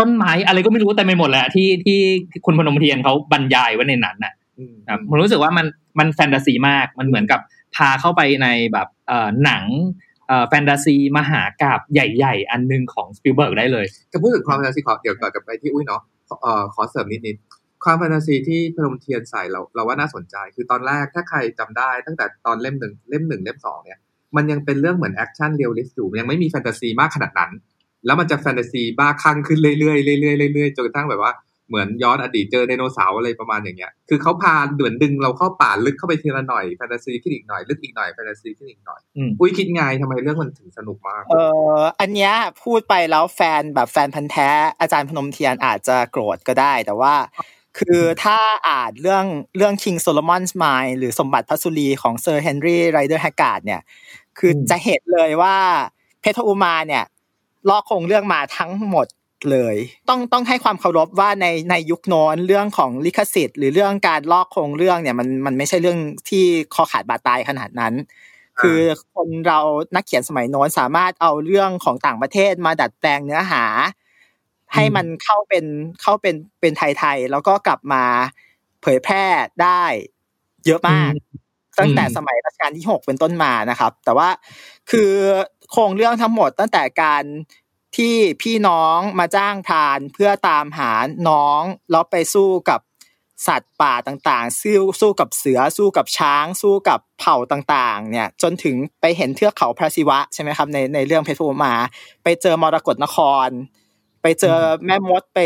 [0.00, 5.66] ต้นไม้อะไรก็ไม่รู้เต็มไปหมดแหละที่ที่ที่คุณพนมเทียนเขาบรรยายไว้ในนั้นน่ะอืมครับผมรู้สึกว่ามัน
[5.98, 7.40] มันแฟนตาซีมากมันเหมือนกับ
[7.76, 9.64] พาเข้าไปในแบบเอ่อหนัง
[10.28, 17.36] เอ่อแฟนตาซีมหากาพย์ใหญ่ ๆ อันหนึ่งของสปิลเบิร์กได้เลย จะพูดถึงความแฟนตาซีขอเดี๋ยวก่อนกลับไปที่อุ้ยเนาะขอเอ่อขอเสริมนิดนิด
[17.84, 23.98] ความแฟนตาซีที่พนมเทียนใส่เราเราว่าน่าสนใจ คือตอนแรกถ้าใครจำได้ตั้งแต่ตอนเล่มหนึ่งเล่มหนึ่งเล่มสองเนี่ย
[24.36, 27.50] มันยังเป็นเรื่องเหมือนแอคชั่น realist อยู่มันยังไม่มีแฟนตาซีมากขนาดนั้น
[28.06, 31.32] แล้วมันจะแฟนตาซีบ้าคลั่งขึ้นเรื่อยๆเรื่อยๆเรื่อยๆจนกระทั่งแบบว่า
[31.68, 41.34] เหมือนย้อนอดีตเจอไดโนเสาร์อะไรประมาณอย่างเงี้ย คือเขาพาเดินดึงเราเข้าป่าลึกเข้าไปทีละหน่อยแฟนตาซีขึ้นอีกหน่อยลึกอีกหน่อยแฟนตาซีขึ้นอีกหน่อยอืมอุ้ยคิดไงทำไมเรื่องมันถึงสนุกมาก เอ
[41.78, 44.48] ออันเนี้ยพูดไปแล้วแฟนแบบแฟนพันธุ์แท้
[44.80, 47.14] อาจารย์พนมเทียนอาจจะโกรธก็ได้แต่ว่า
[47.78, 49.24] คือถ้าอ่านเรื่อง
[49.56, 53.80] เรื่อง King Solomon's Mine หรือสมบัติพระศุลีของเซอร์เฮนรี่ไรเดอร์แฮกการ์ดเนี่ย
[54.38, 55.56] คืออืมจะเห็นเลยว่า
[56.20, 57.04] เพชรพระอุมาเนี่ย
[57.68, 59.06] ลอกโครงเรื่องมาทั้งหมด
[59.50, 59.76] เลย
[60.08, 65.98] ต้องต้องให้ความเคารพว่าในในยุคโน้นเรื่องของลิขสิทธิ์ หรือเรื่องการลอกโครงเรื่องเนี่ยมันมันไม่ใช่เรื่อง
[66.28, 67.94] ที่คอขาดบาดตายขนาดนั้น
[68.60, 68.78] คือ
[69.14, 69.60] คนเรา
[69.94, 73.64] นักเขียนสมัยโน้นสามารถเอาเรื่องของต่างประเทศมาดัดแปลงเนื้อหา
[74.74, 75.64] ให้มันเข้าเป็น
[76.02, 78.04] เข้าเป็นเป็นไทยๆแล้วก็กลับมา
[78.82, 79.24] เผยแพร่
[79.62, 79.82] ได้
[80.66, 81.12] เยอะมาก
[81.78, 84.28] ตั้งแต่สมัยรัชกาลที่หกเป็นต้นมานะครับ แต่ว่า
[84.90, 85.10] คือ
[85.70, 87.24] โครงเรื่องทั้งหมดตั้งแต่การ
[87.96, 90.90] ที่พี่น้องมาจ้างพรานเพื่อตามหา
[91.28, 92.80] น้องแล้วไปสู้กับ
[93.46, 101.74] สัตว์ป่าต่างๆ สู้สู้กับเสือสู้กับช้าง สู้กับเผ่าต่างๆ เนี่ย จนถึงไปเห็นเทือกเขาพระศิวะใช่ไหมครับในในเรื่องเพชรภูมา
[102.22, 103.48] ไปเจอมรกตนคร
[104.22, 105.38] ไปเจอแม่มดไป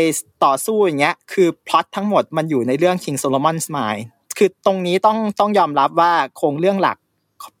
[0.45, 4.03] ต่อสู้อย่างเงี้ยคือพล็อตทั้งหมดมันอยู่ในเรื่อง King Solomon's Mine
[4.37, 6.97] คือตรงนี้ต้องต้องยอมรับว่าโครงเรื่องหลัก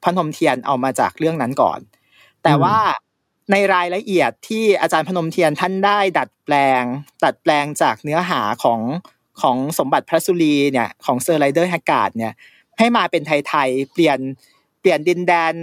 [0.03, 1.79] พนมเทียนเอามาจากเรื่องนั้นก่อน
[2.43, 2.77] แต่ว่า
[3.51, 6.83] ในรายละเอียดที่อาจารย์พนมเทียนท่านได้ดัดแปลง
[7.23, 8.81] ดัดแปลงจากเนื้อหาของ
[9.41, 12.33] ของสมบัติพระศุลีเนี่ยของเซอร์ไรเดอร์แฮกการ์ดเนี่ย
[12.77, 14.19] ให้มาเป็นไทยๆเปลี่ยน
[14.79, 15.53] เปลี่ยนดินแดน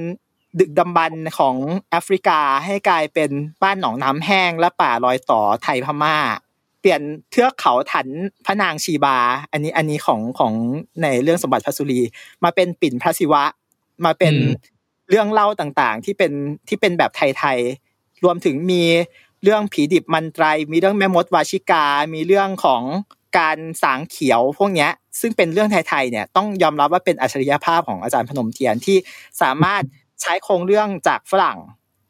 [0.59, 1.57] ดึกดำบรรพ์ของ
[1.91, 3.31] แอฟริกาให้กลายเป็น
[3.63, 6.17] บ้านหนองน้ำแห้งและป่ารอยต่อไทยพม่า
[6.81, 8.09] เปลี่ยนเทือกเขาถัน
[8.47, 9.19] พระนางชีบา
[9.53, 10.53] อันนี้อันนี้ของของ
[11.03, 12.01] ในเรื่องสมบัติพระสุรี
[12.45, 13.45] มาเป็นปิ่นพระศิวะ
[14.05, 14.39] มาเป็นอื
[14.73, 14.76] ม
[15.11, 16.33] เรื่องเล่าต่างๆ ที่เป็น
[16.69, 18.83] ที่เป็นแบบไทยๆรวมถึงมี
[19.43, 22.83] เรื่องผีดิบมันไตรมีเรื่องแม่มดวาชิกา มีเรื่องของ
[23.39, 24.91] การสางเขียวพวกเนี้ย
[25.21, 28.97] ซึ่งเป็นเรื่องไทยๆเนี่ยต้องยอมรับว่าเป็นอัจฉริยภาพของอาจารย์พนมเทียนที่
[29.43, 29.83] สามารถ
[30.23, 31.59] ใช้โครงเรื่องจากฝรั่ง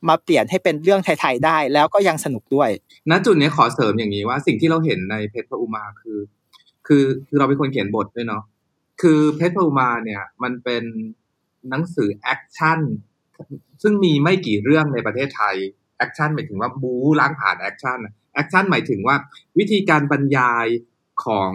[0.09, 2.70] มาเปลี่ยนให้เป็นเรื่องไทยๆได้ แล้วก็ยังสนุกด้วย
[3.11, 6.18] ณจุดนี้ขอเสริมอย่างนี้ว่าสิ่งที่เราเห็นในเพชรพระอุมาคือ
[6.87, 8.42] คือคือเราเป็นคนเขียนบทด้วยเนาะ
[9.02, 10.85] คือเพชรพระอุมาเนี่ย มันเป็น
[11.70, 12.81] หนังสือแอคชั่น
[13.83, 15.57] ซึ่งมีไม่กี่เรื่องในประเทศไทย
[15.98, 17.98] แอคชั่นหมายถึงว่าบู๊ล้างผลาญแอคชั่น
[18.35, 19.16] แอคชั่นหมายถึงว่า
[19.59, 20.66] วิธีการบรรยาย
[21.24, 21.50] ของ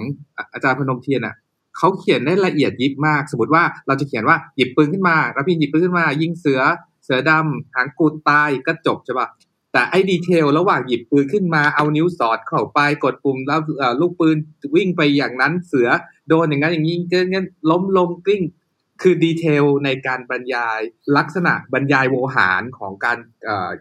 [0.53, 1.35] อาจารย์พนมเทียนอะ
[1.77, 6.59] เขาเขียนได้ละเอียดยิบมาก สมมติว่าเราจะเขียนว่าหยิบปืนขึ้นมาแล้วพี่หยิบปืนขึ้นมา ยิงเสือ
[7.03, 9.29] เสือดำหางกูดตายก็จบใช่ปะ
[9.73, 13.59] แต่ไอ้ detail ระหว่างหยิบปืนขึ้นมาเอานิ้วสอดเข้าไปกดปุ่มแล้ว
[14.01, 14.37] ลูกปืน
[14.75, 15.87] วิ่งไปอย่างนั้นเสือ
[16.27, 18.43] โดนอย่างนั้นอย่างนี้เงี้ยล้มลงกลิ้ง
[19.01, 20.79] คือ detail ในการบรรยาย
[21.17, 23.17] ลักษณะบรรยายโวหารของการ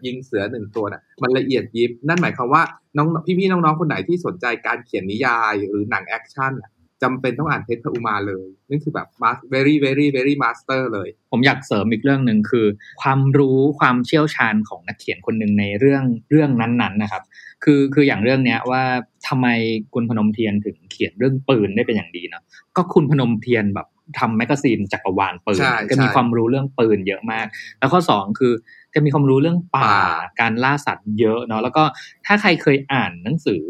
[0.05, 2.63] ยิงเสือหนึ่งตัวน่ะมันละเอียดยิบ นั่นหมายความว่า
[2.97, 6.71] น้องพี่ๆน้องๆคนไหนที่สนใจการเขียนนิยายหรือหนังแอคชั่นน่ะ
[7.03, 9.09] จำเป็นต้องอ่านเพชรพระอุมาเลยนี่คือแบบ
[9.55, 12.67] very very very master เลย ผมอยากเสริมอีกเรื่องหนึ่งคือ
[13.03, 17.23] ความรู้ความเชี่ยวชาญของนักเขียนคนหนึ่งในเรื่องเรื่องนั้นๆนะครับ
[17.65, 18.83] คือคืออย่างเรื่องเนี้ยว่า
[19.29, 19.47] ทำไม
[19.95, 22.43] คุณพนมเทียนถึงเขียนเรื่องปืนได้เป็นอย่างดีเนาะ
[22.77, 23.87] ก็คุณพนมเทียนแบบ
[24.19, 27.47] ทำ magazine จักรวาลปืนใช่ก็มีใช่ความรู้เรื่องปืนเยอะมาก
[27.79, 28.53] แล้วข้อสองคือ
[28.95, 30.05] จะมีความรู้เรื่องป่าป่า
[30.41, 31.83] การล่าสัตว์เยอะเนาะแล้วก็
[32.27, 33.65] ถ้าใครเคยอ่านหนังสือ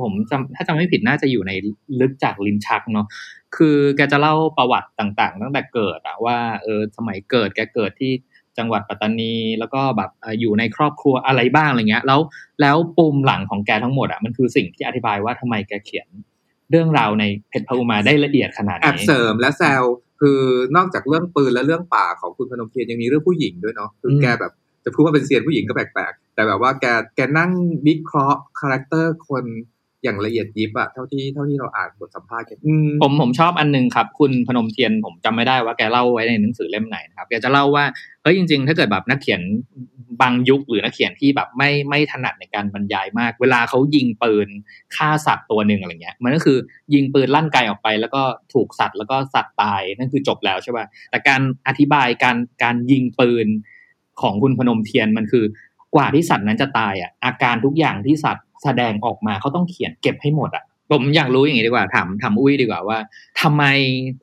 [0.00, 1.52] ผมจำถ้าจำไม่ผิดน่าจะอยู่ใน
[2.00, 3.06] ลึกจากลิ้นชักเนาะ
[3.56, 8.12] คือแกจะเล่าประวัติต่างๆ ตั้งแต่เกิดอะว่าเออสมัยเกิดแกเกิดที่
[8.58, 12.20] จังหวัดปัตตานีแล้วก็แบบเอ่ออยู่ในครอบครัวอะไรบ้างอะไรเงี้ย แล้ว
[12.60, 16.08] แล้วปูมหลังของแกทั้งหมดอะมันคือสิ่งที่อธิบายว่าทำไมแกเขียน
[16.70, 19.82] เรื่องราวในเพชรพระอุมาได้ละเอียดขนาดแอบนี้เสริมและแซว
[20.20, 20.40] คือ
[20.76, 24.52] นอกจากเรื่องปืนและเรื่องป่าของคุณพนมเทียนยังมีเรื่องผู้หญิงด้วยเนาะคืออืมแกแบบ
[24.84, 27.50] จะพูดว่าเป็นเซียนผู้หญิงก็แปลกๆ แต่แบบว่าแกแกนั่ง
[27.86, 29.44] วิเคราะห์ character คน
[30.02, 37.84] อย่างละเอียดยิบอะเท่าที่เท่าที่เราอ่านบทสัมภาษณ์กันอืมผมผมชอบอันหนึ่งครับ คุณพนมเทียนผมจำไม่ได้ว่าแกเล่าไว้ในหนังสือเล่มไหนนะครับ แกจะเล่าว่า
[38.22, 39.40] เฮ้ยจริง ๆ ถ้าเกิดแบบนักเขียน
[40.20, 44.48] บางยุคหรือนักเขียนที่แบบไม่ไม่ถนัดในการบรรยายมาก เวลาเขายิงปืน
[44.96, 46.58] ฆ่าสัตว์ตัวหนึ่งอะไรเงี้ย มันก็คือ
[46.94, 48.22] ยิงปืนลั่นไกลออกไป แล้วก็
[48.54, 53.46] ถูกสัตว์แล้วก็สัตว์ตายนั่นคือจบแล้วใช่ป่ะแต่การอธิบายการการยิงปืน
[54.20, 55.44] ของคุณพนมเทียนมันคือ
[55.94, 62.98] กว่าที่สัตว์นั้นจะตายอะอาการทุกอย่างที่สัตว์แสดงออกมาเขาต้องเขียนเก็บให้หมดอะผมอยากรู้อย่างนี้ดีกว่าถามถามอุ้ยดีกว่าว่า
[63.40, 63.64] ทำไม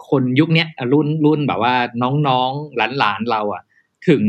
[0.09, 3.63] คนยุคเนี้ยรุ่นรุ่นแบบว่าน้องๆหลานๆเราอะ
[4.07, 4.23] ถึง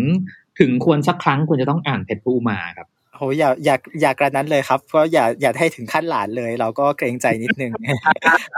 [0.59, 7.73] ถึงควรสักครั้งควรจะต้องอ่านเพชรภูมาครับโหอย่าอย่าอย่ากระนั้นเลยครับก็อย่าอย่าให้ถึงขั้นหลานเลย เราก็เกรงใจนิดนึง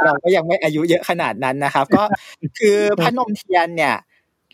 [0.04, 2.04] เราก็ยังไม่อายุเยอะขนาดนั้นนะครับ ก็
[2.58, 3.96] คือพระนมเทียนเนี่ย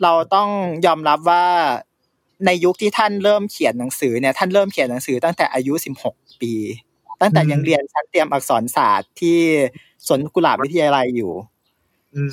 [0.03, 0.49] เราต้อง
[0.87, 1.45] ยอมรับว่า
[2.47, 5.73] ในยุคที่ท่านเริ่มเขียนหนังสือเนี่ยท่านเริ่มเขียนหนังสือตั้งแต่อายุ
[6.07, 6.53] 16ปี
[7.21, 9.39] ตั้งแต่ยังเรียนชั้นเตรียมอักษรศาสตร์ที่
[10.07, 11.33] สวนกุหลาบวิทยาลัยอยู่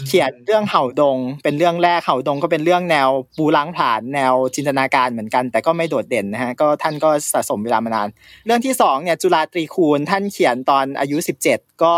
[0.07, 8.07] เขียนเรื่องเห่าดง เป็นเรื่องแรกเห่าดงก็เป็นเรื่องแนวปูล้างผลาญแนวจินตนาการเหมือนกัน แต่ก็ไม่โดดเด่นนะฮะก็ท่านก็สะสมเวลามานาน
[8.45, 11.95] เรื่องที่สองเนี่ยจุฬาตรีคูณท่านเขียนตอนอายุสิบเจ็ดก็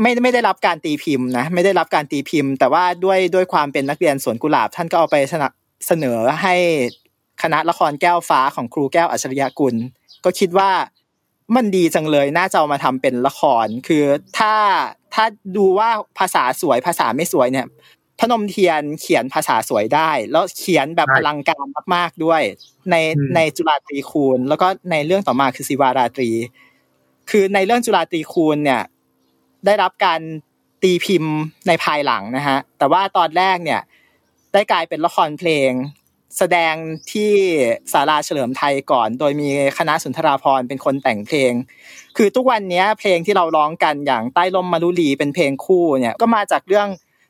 [0.00, 5.16] ไม่ไม่ได้รับการตีพิมพ์นะไม่ได้รับการตีพิมพ์ แต่ว่าด้วยด้วยความเป็นนักเรียนสวนกุหลาบ ท่านก็เอาไป
[5.86, 6.54] เสนอให้
[7.42, 9.74] คณะละครแก้วฟ้าของครูแก้วอัจฉริยกุล
[10.24, 10.70] ก็คิดว่า
[11.56, 14.04] มันดีจังเลยน่าจะเอามาทำเป็นละคร คือ
[14.38, 14.54] ถ้า
[15.14, 15.24] ถ้า
[15.56, 17.66] ดูว่าภาษาสวยภาษาไม่สวยเนี่ย
[18.20, 22.42] พนมเทียนเขียนภาษาสวยได้ แล้วเขียนแบบใช่อลังการมาก ๆด้วย
[22.90, 26.30] ในอืมในจุฬาตรีคูณ แล้วก็ในเรื่องต่อมาคือศิวาราตรี
[27.30, 28.82] คือในเรื่องจุฬาตรีคูณเนี่ย
[29.66, 30.20] ได้รับการ
[30.82, 31.34] ตีพิมพ์
[31.66, 33.80] ในภายหลังนะฮะแต่ว่าตอนแรกเนี่ย
[34.52, 35.70] ได้กลายเป็นละครเพลง
[36.38, 36.74] แสดง
[37.12, 37.32] ที่
[37.92, 41.52] ศาลาเฉลิมไทยก่อน โดยมีคณะสุนทราภรณ์เป็นคนแต่งเพลง
[42.16, 46.88] คือทุกวันเนี้ยเพลงที่เราร้องกันอย่างใต้ลมมารุลีเป็นเพลงคู่เนี่ยก็มาจากเรื่อง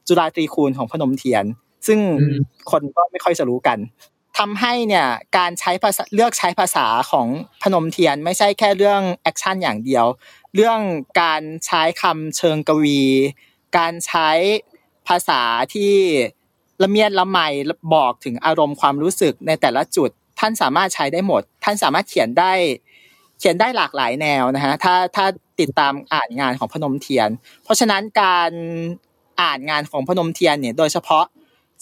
[0.08, 1.44] จุฬาตรีคูณของพนมเทียน
[1.86, 2.38] ซึ่งอืม
[2.70, 3.78] คนก็ไม่ค่อยจะรู้กัน
[4.38, 5.06] ทำให้เนี่ย
[5.38, 7.26] การใช้ภาษาเลือกใช้ภาษาของ
[7.62, 10.06] พนมเทียน ไม่ใช่แค่เรื่องแอคชั่นอย่างเดียว
[10.54, 10.80] เรื่อง
[11.22, 13.02] การใช้คำเชิงกวี
[13.78, 14.30] การใช้
[15.08, 15.40] ภาษา
[15.74, 15.94] ที่
[16.82, 17.38] ละเมียดละไม
[17.94, 22.52] บอกถึงอารมณ์ความรู้สึกในแต่ละจุด ท่านสามารถใช้ได้หมด ท่านสามารถเขียนได้
[23.38, 25.26] เขียนได้หลากหลายแนวนะฮะถ้าถ้า
[25.60, 27.28] ติดตามอ่านงานของพนมเทียน
[27.64, 28.50] เพราะฉะนั้นการ
[29.42, 31.24] อ่านงานของพนมเทียนเนี่ยโดยเฉพาะ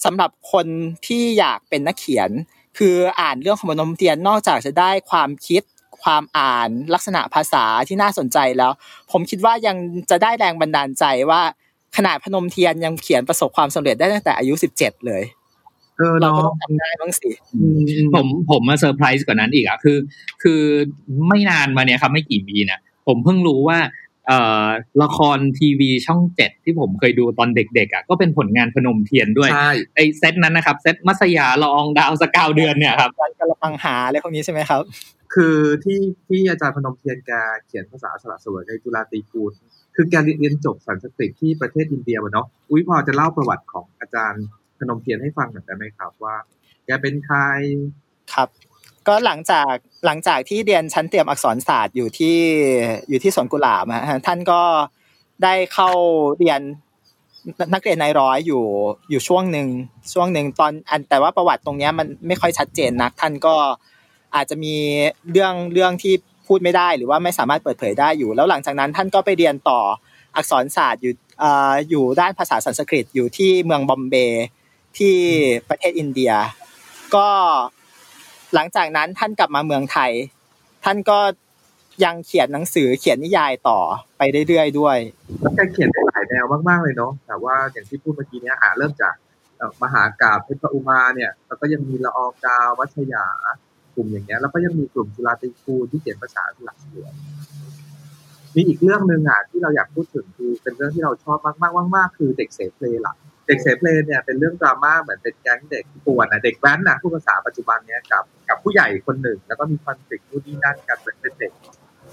[0.05, 0.67] สำหรับคน
[1.07, 2.29] ที่อยากเป็นนักเขียน
[2.77, 5.61] คืออ่านเรื่องของพนมเทียนนอกจากจะได้ความคิด
[6.03, 8.71] ความอ่านลักษณะภาษาที่น่าสนใจแล้ว
[9.11, 9.77] ผมคิดว่ายัง
[10.09, 11.41] จะได้แรงบันดาลใจว่า
[11.97, 15.23] ขนาดพนมเทียนยังเขียนประสบความสำเร็จได้ตั้งแต่อายุสิบเจ็ดเลย
[15.97, 19.97] เออเราเนาะก็ต้องทำได้บ้างสิอืมอืมผมผมมาเซอร์ไพรส์กว่านั้นอีกอะคือ
[20.43, 20.61] คือ
[21.27, 23.79] ไม่นานมาเนี่ยครับไม่กี่ปีนะผมเพิ่งรู้ว่า
[24.27, 24.67] เอ่อ
[25.03, 34.81] ละครทีวีช่องเจ็ดที่ผมเคยดูตอนเด็กๆอะก็เป็นผลงานพนมเทียนด้วยใช่ไอ้เซตนั้นนะครับ เซตมัสยาละอองดาวสกาวเดือนเนี่ยครับการกัลปังหาอะไรพวกนี้ใช่ไหมครับ
[35.33, 37.31] คือที่ที่อาจารย์พนมเทียนแก
[37.65, 39.51] เขียนภาษาสละสลวยในจุฬาตีกูล
[39.95, 44.43] คือแกเรียนจบสันสกฤตที่ประเทศอินเดียมาเนาะอุ้ยพอจะเล่าประวัติของอาจารย์
[44.79, 46.35] พนมเทียนให้ฟังหน่อยได้ไหมครับว่า
[46.85, 47.37] แกเป็นใคร
[48.33, 48.49] ครับ
[49.07, 49.73] ก็หลังจาก
[50.05, 52.37] หลังจากที่เรียนชั้นเตรียมอักษรศาสตร์อยู่ที่
[53.09, 54.61] อยู่ที่สวนกุหลาบฮะท่านก็
[55.43, 55.89] ได้เข้า
[56.37, 56.61] เรียน
[57.73, 58.63] นักเรียนนายร้อยอยู่
[59.09, 59.67] อยู่ช่วงหนึ่ง
[60.13, 63.55] ช่วงหนึ่งตอนอันแต่ว่าประวัติตรงเนี้ยมันไม่ค่อยชัดเจนนักท่านก็
[64.35, 64.75] อาจจะมี
[65.31, 66.13] เรื่องเรื่องที่
[66.47, 69.79] พูดไม่ได้หรือว่าไม่สามารถเปิดเผยได้อยู่ แล้วหลังจากนั้นท่านก็ไปเรียนต่อ
[70.35, 71.13] อักษรศาสตร์อยู่
[71.89, 74.45] อยู่ด้านภาษาสันสกฤตอยู่ที่เมืองบอมเบย์
[74.97, 75.15] ที่
[75.69, 76.33] ประเทศอินเดีย
[77.15, 77.27] ก็
[78.53, 80.11] หลังจากนั้นท่านกลับมาเมืองไทย
[80.83, 81.19] ท่านก็
[82.03, 83.79] ยังเขียนหนังสือเขียนนิยายต่อ
[84.17, 84.97] ไปเรื่อยๆด้วย
[85.41, 89.13] แล้วแกเขียนได้หลายแนวมากๆเลยเนาะแต่ว่าอย่างที่พูดเมื่อกี้เนี้ยอ่าเริ่มจาก
[89.83, 93.25] มหากาพย์เพชรอุมาเนี่ย แล้วก็ยังมีละอองดาววัชยา
[93.99, 97.07] ลุ่มอย่างเงี้ยแล้วก็ยังมีกลุ่มจุฬาตรีคูณที่เขียนภาษาหลักเสือ
[98.55, 103.15] มีอีกเรื่องหนึ่งอะที่เราอยากพูดถึงคือเป็นเรื่องที่เราชอบมากๆมากๆคือเด็กเสเพลล่ะ
[103.47, 111.51] เด็กเสเพลเนี่ยเป็นเรื่องดราม่าเหมือนเป็นแก๊งเด็กป่วนอะเด็กแว้นน่ะพูดภาษาปัจจุบันเนี้ยกับกับผู้ใหญ่คนหนึ่ง แล้วก็มีคอนฟ lict นู่นนี่นั่นกันเป็นเป็นเด็ก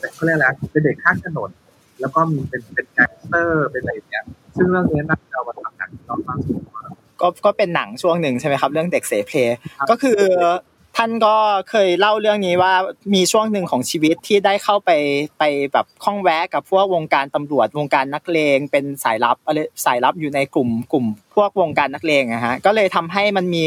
[0.01, 1.51] เป็นเขาเรียกอะไรเป็นเด็กข้างถนน
[2.01, 4.25] แล้วก็มีเป็นเป็นแก๊งสเตอร์เป็นอะไรอย่างเงี้ย
[4.57, 6.85] ซึ่งเรื่องนี้น่าจะเอามาทำหนังเรามากสุดว่า
[7.21, 9.39] ก็ก็เป็นหนังช่วงหนึ่งใช่ไหมครับ เรื่องเด็กเสเพล
[9.91, 10.21] ก็คือ
[10.97, 11.35] ท่านก็
[11.71, 12.73] เคยเล่าเรื่องนี้ว่า
[13.15, 14.91] มีช่วงหนึ่งของชีวิตที่ได้เข้าไป
[15.39, 23.65] ไปแบบข้องแวะกับพวกวงการตำรวจวงการนักเลง เป็นสายลับอะไรสายลับอยู่ในกลุ่มกลุ่ม พวกวงการนักเลงนะฮะก็เลยทำให้มันมี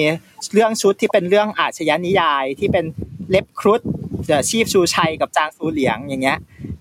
[0.54, 2.86] เรื่องชุดที่เป็นเรื่องอาชญานิยายที่เป็น
[3.30, 3.82] เล็บครุฑ
[4.28, 6.38] เอ่อชีพชูชัยกับจางซูเหลียงอย่างเงี้ย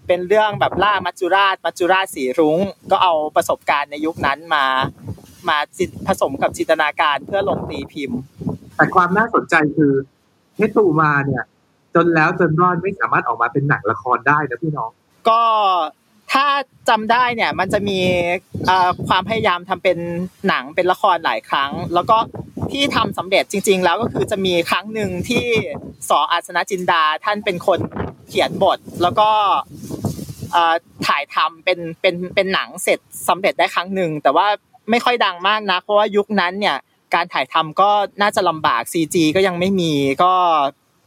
[0.06, 2.58] เป็นเรื่องแบบล่ามัจจุราชมัจจุราชสีรุ้ง
[2.90, 4.64] ก็เอาประสบการณ์ในยุคนั้นมา
[5.48, 8.18] มาจิตผสมกับจินตนาการเพื่อลงตีพิมพ์
[8.76, 9.92] แต่ความน่าสนใจคือ
[10.58, 11.44] เพชรตูมาเนี่ย
[11.94, 14.90] จนแล้วจนรอดไม่สามารถออกมาเป็นหนังละครได้นะพี่น้อง
[15.28, 15.42] ก็
[16.32, 16.46] ถ้า
[16.88, 17.98] จำได้เนี่ยมันจะมี
[19.08, 19.98] ความพยายามทำเป็น
[20.48, 22.16] หนังเป็นละครหลายครั้ง แล้วก็
[22.72, 25.44] ที่ทำสำเร็จจริง ๆ แล้วก็คือจะมีครั้งหนึ่งที่
[26.08, 27.78] สออาสนะจินดาท่านเป็นคน
[28.28, 29.28] เขียนบท แล้วก็
[31.06, 34.46] ถ่ายทำเป็นเป็นเป็นหนังเสร็จสำเร็จได้ครั้งหนึ่งแต่ว่า
[34.90, 36.76] ไม่ค่อยดังมากนะเพราะว่ายุคนั้นเนี่ย
[37.14, 37.90] การถ่ายทำก็
[38.22, 39.92] น่าจะลำบาก CG ก็ยังไม่มี
[40.22, 40.32] ก็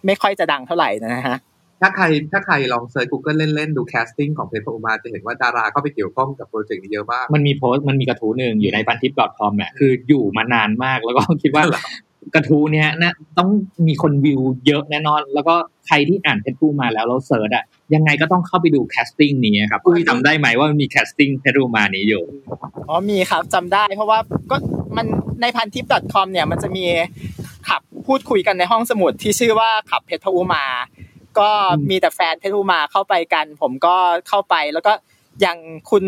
[0.06, 1.38] ไม่ค่อยจะดังเท่าไหร่นะฮะ
[1.82, 11.82] ถ้าใครถ้าใครลอง search Google เล่น ๆ ดู casting ของเพชรพระอุมาจะเห็นว่าดาราเข้าไปเกี่ยวข้องกับโปรเจกต์นี้เยอะมาก มันมีโพสต์มันมีกระทู้หนึ่งอยู่ในพันทิป .com เนี่ยคืออยู่มานานมากแล้วก็คิดว่าเหรอ
[12.36, 13.50] กระทู้เนี้ยนะต้อง
[13.88, 15.56] มีคนวิวเยอะแน่นอน แล้วก็
[15.88, 22.24] ใครที่อ่านเพชรพระอุมาแล้วแล้ว search อะยังไงก็ต้องเข้าไปดู casting นี้ครับอุ้ยจำได้ไหมว่ามันมี casting เพชรพระอุมานี้อยู่
[22.90, 24.20] อ๋อมีครับจำได้ เพราะว่า
[24.52, 24.56] ก็
[24.98, 25.06] มัน
[25.42, 26.86] ในพันทิป .com เนี่ยมันจะมี
[27.68, 30.66] ขับพูดคุยกันในห้องสมุดที่ชื่อว่าขับเพชรอุมา
[31.40, 31.50] ก็
[31.90, 33.96] มีแต่แฟนเพชรอุมาเข้าไปกัน ผมก็
[34.28, 34.94] เข้าไปแล้วก็
[35.42, 35.58] อย่าง
[35.92, 36.06] คุณ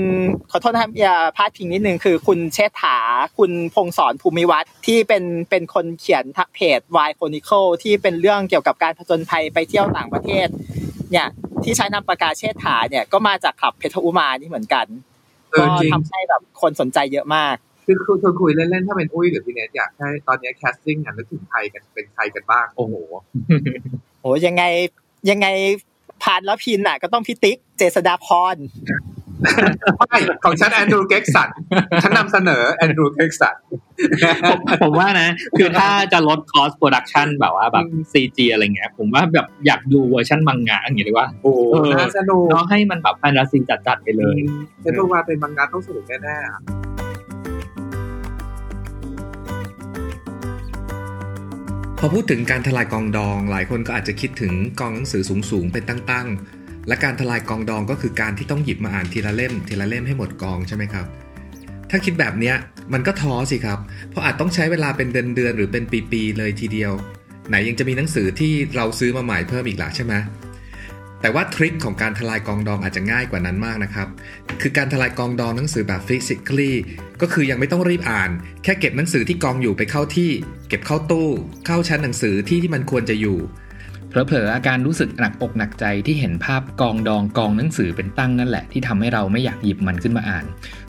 [0.51, 2.97] ขอโทษนะครับอย่าพลาดพิงนิดนึงคือคุณเชษฐา
[3.38, 10.47] คุณพงศรภูมิวัฒน์ที่เป็นเป็นคนเขียนทักเพจ Y Chronicle ที่เป็นเรื่องเกี่ยวกับการผจญภัยไปเที่ยวต่างประเทศ
[11.12, 11.27] เนี่ย
[11.63, 14.86] ที่ใช้นามปากกาเชษฐาเนี่ยก็มาจากขับเพชรอุมานี่เหมือนกัน
[15.51, 17.55] เออก็จริงทำให้แบบคนสนใจเยอะมาก
[17.86, 22.95] คือคือคือคุยเล่นๆถ้าเป็นอุ้ยหรือพี่เนทอยากให้ตอนนี้ casting อะนึกถึงใครกันเป็นใครกันบ้าง โอ้โห
[24.21, 24.63] โอ้ยังไง
[25.29, 25.47] ยังไง
[26.23, 28.55] พรานรพินทร์อะ ก็ต้องพี่ติ๊กเจษฎาภรณ์
[30.09, 31.49] ไม่ของฉันแอนดรูว์เกร้กสัน
[32.03, 33.55] ฉันนำเสนอแอนดรูว์เกร้กสัน
[34.49, 44.38] ผมผมว่านะ คือถ้าจะลด cost production แบบว่าแบบ CG อะไรเงี้ย ผมว่าแบบอยากดูเวอร์ชันมังงะอย่างเงี้ยเลยว่า โอ้โหเออน่าสนุกเนาะให้มันแบบแฟนตาซีจัดๆไปเลย
[44.81, 46.82] เพชรตูมาเป็นมังงะต้องสนุกแน่ๆ
[52.03, 61.05] อพอพูดถึงการทลายกองดอง หลายคนก็อาจจะคิดถึงกองหนังสือสูงๆเป็นตั้งๆ และการทลายกองดองก็คือการที่ต้องหยิบมาอ่านทีละเล่ม ทีละเล่มให้หมดกองใช่ไหมครับ
[61.89, 62.55] ถ้าคิดแบบเนี้ย
[62.93, 66.91] มันก็ท้อสิครับ เพราะอาจต้องใช้เวลาเป็นเดือนๆหรือเป็นปีๆเลยทีเดียว
[67.49, 70.13] ไหนยังจะมีหนังสือที่เราซื้อมาใหม่เพิ่มอีกหล่ะใช่ไหม
[71.23, 74.07] แต่ว่าทริคของการทลายกองดองอาจจะง่ายกว่านั้นมากนะครับ
[74.62, 76.73] คือการทลายกองดองหนังสือแบบ physically
[77.21, 78.29] ก็คือยังไม่ต้องรีบอ่าน
[78.63, 80.31] แค่เก็บหนังสือที่กองอยู่ไปเข้าที่
[80.69, 81.29] เก็บเข้าตู้
[81.65, 83.38] เข้าชั้นหนังสือที่ที่มันควรจะอยู่
[84.09, 90.45] เผลอๆอาการรู้สึกหนักอกหนักใจที่เห็นภาพกองดองกองหนังสือเป็นตั้งนั่นแหละ ที่ทำให้เราไม่อยากหยิบมันขึ้นมาอ่าน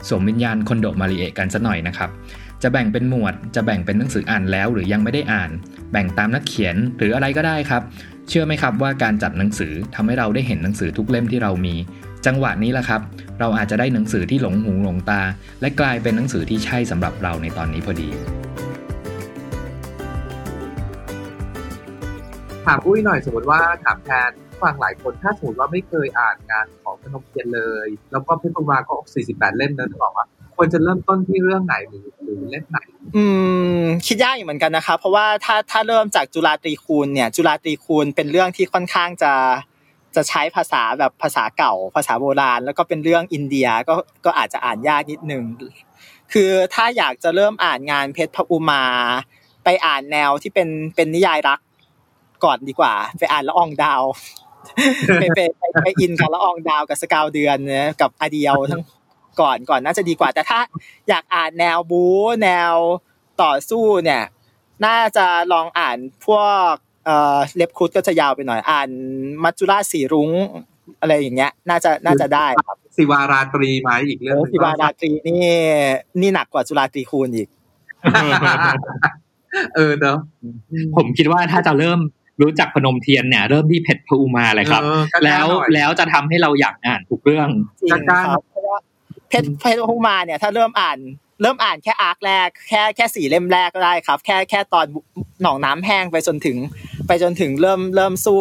[0.09, 2.11] สวมวิญญาณคนโดมาริเอะกันซะหน่อยนะครับ
[2.63, 5.51] จะแบ่งเป็นหมวด จะแบ่งเป็นหนังสืออ่านแล้วหรือยังไม่ได้อ่าน
[5.93, 7.83] แบ่งตามนักเขียนหรืออะไรก็ได้ครับ
[8.29, 11.75] เชื่อไหมครับว่าการจัดหนังสือทำให้เราได้เห็นหนังสือทุกเล่มที่เรามี
[12.27, 13.01] จังหวะนี้แหละครับ
[13.41, 15.21] เราอาจจะได้หนังสือที่หลงหูหลงตา
[15.61, 18.09] และกลายเป็นหนังสือที่ใช่สำหรับเราในตอนนี้พอดี
[22.65, 24.31] ถามอุ้ยหน่อยสมมติว่าถามแทน
[24.63, 28.97] ฟังหลายคนถ้าสมมติว่าไม่เคยอ่านงานของพนมเทียนเลย แล้วก็เพชรตูมาก็
[29.29, 32.79] 48 เล่มนะจะบอกว่าควรจะเริ่มต้นที่เรื่องไหนหรือหรือเล่มไหน
[33.17, 33.25] อื
[33.83, 39.33] มคิดยากอยู่เหมือนกันนะครับเพราะว่าถ้าถ้าเริ่มจากจุฬาตรีคูณเนี่ย จุฬาตรีคูณเป็นเรื่องที่ค่อนข้างจะ
[40.17, 45.45] จะใช้ภาษาแบบภาษาเก่า ภาษาโบราณ แล้วก็เป็นเรื่องอินเดียก็ก็อาจจะอ่านยากนิดนึง
[46.33, 48.85] คือถ้าอยากจะเริ่มอ่านงานเพชรพระอุมา
[49.65, 51.61] ไปอ่านแนวที่เป็นเป็นนิยายรัก
[52.45, 54.03] ก่อนดีกว่า ไปอ่านละอองดาว
[55.21, 58.83] ไปไปไปไปอินกับละอองดาวกับสกาวเดือนเนี่ยกับอาเดียวทั้ง
[59.41, 60.59] ก่อนก่อนน่าจะดีกว่า แต่ถ้า
[61.09, 62.75] อยากอ่านแนวบู๊แนว
[63.43, 64.23] ต่อสู้เนี่ย
[64.87, 66.73] น่าจะลองอ่านพวก
[67.05, 68.89] เอ่อเล็บครุฑก็จะยาวไปหน่อย อ่าน
[69.45, 70.31] มัจจุราชสีรุ้ง
[71.01, 75.45] อะไรอย่างเงี้ย น่าจะน่าจะได้ครับสิวาราตรีไหมอีกเรื่องโอ้หนึ่งสิบาราตรีนี่
[76.21, 77.49] นี่หนักกว่าจุฬาตรีคูณอีก
[79.75, 80.19] เออเนาะ
[80.97, 82.01] ผมคิดว่าถ้าจะเริ่ม
[82.43, 87.49] รู้จักพนมเทียนเนี่ย เริ่มที่เพชรพระอุมาเลยครับเออก็แล้วหน่อยแล้วจะทำให้เราอยากอ่านทุกเรื่อง
[87.81, 88.43] จริงจัดการครับ
[89.35, 90.99] เพราะว่าเพชรเพชรพุมาเนี่ยถ้าเริ่มอ่าน
[91.43, 94.87] เริ่มอ่านแค่อาร์คแรกแค่แค่สี่เล่มแรกก็ได้ครับ แค่แค่ตอน
[95.43, 96.57] หนองน้ำแห้งไปจนถึง
[97.07, 98.41] ไปจนถึงเริ่มเริ่มสู้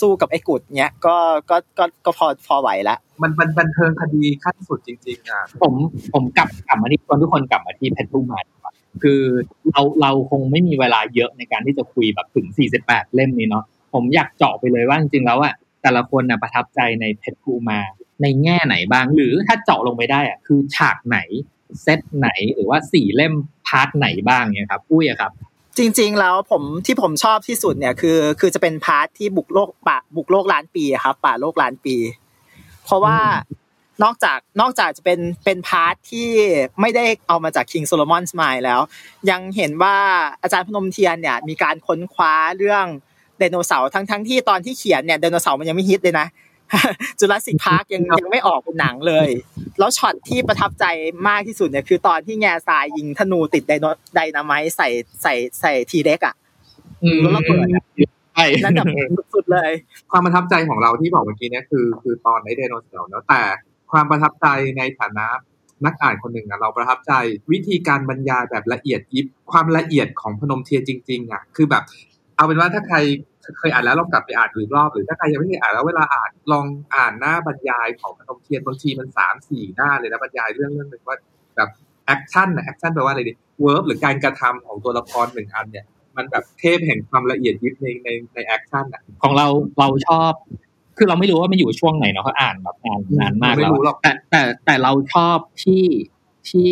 [0.00, 1.16] สู้กับไอ้กุดเนี้ยก็
[1.50, 5.72] ก็ก็ก็พอพอไหวละมันมันบันเทิงคดีขั้นสุดจริงๆอะผม
[6.14, 9.20] ผมกลับกลับมาที่ชวนทุกคนกลับมาที่เพชรพระอุมาดีกว่าคือ
[9.72, 12.46] เราเราคงไม่มีเวลาเยอะในการที่จะคุยแบบถึง
[12.82, 17.80] 48 เล่มนี้เนาะผมอยากเจาะไปเลยว่าจริงๆแล้วอะแต่ละคนน่ะประทับใจในเพชรพระอุมา
[18.22, 21.18] ในแง่ไหนบ้าง หรือถ้าเจาะลงไปได้อะคือฉากไหน
[21.82, 23.34] เซตไหนหรือว่าสี่เล่ม
[23.66, 25.32] part ไหนบ้างเนี่ยครับอุ้ยอะครับ
[25.78, 31.96] จริง ๆ แล้วผมที่ผมชอบที่สุดเนี่ยคือ คือจะเป็น part ที่บุกโลกป่าบุกโลกล้านปีอะครับ ป่าโลกล้านปี
[32.84, 33.18] เพราะว่า
[34.02, 36.28] นอกจากนอกจากจะเป็นเป็น part ที่
[36.80, 38.80] ไม่ได้เอามาจาก King Solomon's Mine แล้ว
[39.30, 39.96] ยังเห็นว่า
[40.42, 42.84] อาจารย์พนมเทียนเนี่ยมีการค้นคว้าเรื่อง
[43.38, 46.26] ไดโนเสาร์ทั้งทั้งที่ตอนที่เขียนเนี่ยไดโนเสาร์มันยังไม่ฮิตเลยนะ
[47.18, 49.28] Jurassic Park ยังยังไม่ออกเป็นหนังเลย
[49.78, 50.84] แล้วช็อตที่ประทับใจ
[51.28, 54.88] มากที่สุดเนี่ยคือตอนที่แง่ทรายยิงธนูติดไดโนไดนาไมต์ใส่
[55.22, 56.34] ใส่ใส่ทีเด็กอะ
[57.02, 57.84] อืมแล้วระเบิดอะ
[58.34, 58.88] ใช่นั่นแบบ
[59.34, 59.70] สุดๆเลย
[60.10, 63.42] ความประทับใจของเราที่บอกเมื่อกี้เนี่ยคือคือตอนไอไดโนเสาร์เนาะแต่
[63.92, 64.46] ความประทับใจ
[64.78, 65.26] ในฐานะ
[65.84, 67.12] นักอ่านคนหนึ่งอะเราประทับใจ
[67.52, 71.82] วิธีการบรรยายแบบละเอียดยิบความละเอียดของพนมเทียนจริง ๆอะคือแบบ
[72.36, 72.98] เอาเป็นว่าถ้าใคร
[73.58, 81.16] เคยอ่านแล้วลองกลับไปอ่านดูอีกรอบหรือถ้าใครยังไม่เคยอ่านแล้วเวลาอ่านลองอ่านหน้าบรรยายของพนมเทียนบางทีมันสามสี่หน้าเลยนะบรรยายเรื่องเรื่องหนึ่งว่า
[81.56, 81.68] แบบ
[82.06, 89.46] action นะ action แปลว่าอะไร the verb หรือการกระทำของตัวละครหนึ่งอันเนี่ย มันแบบเทพแห่งความละเอียดยิบในในใน action อะของเรา
[89.78, 90.32] เราชอบ
[90.96, 95.84] คือเราไม่รู้ว่ามันอยู่ช่วงไหนเนาะเขาอ่านแบบนานนานมากไม่แล้วรู้หรอกแต่แต่แต่เราชอบที่
[96.48, 96.70] ที่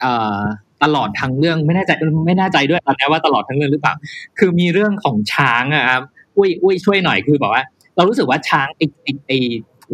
[0.00, 0.42] เอ่อ
[0.82, 1.92] ตลอดทั้งเรื่องไม่แน่ใจ
[2.26, 3.94] ไม่แน่ใจด้วยตอนนี้ว่าตลอดทั้งเรื่องหรือเปล่า
[4.38, 6.02] คือมีเรื่องของช้างอะครับ
[6.36, 7.62] อุ้ยอุ้ยช่วยหน่อยคือแบบว่า
[7.96, 9.32] เรารู้สึกว่าช้างไอไอไอ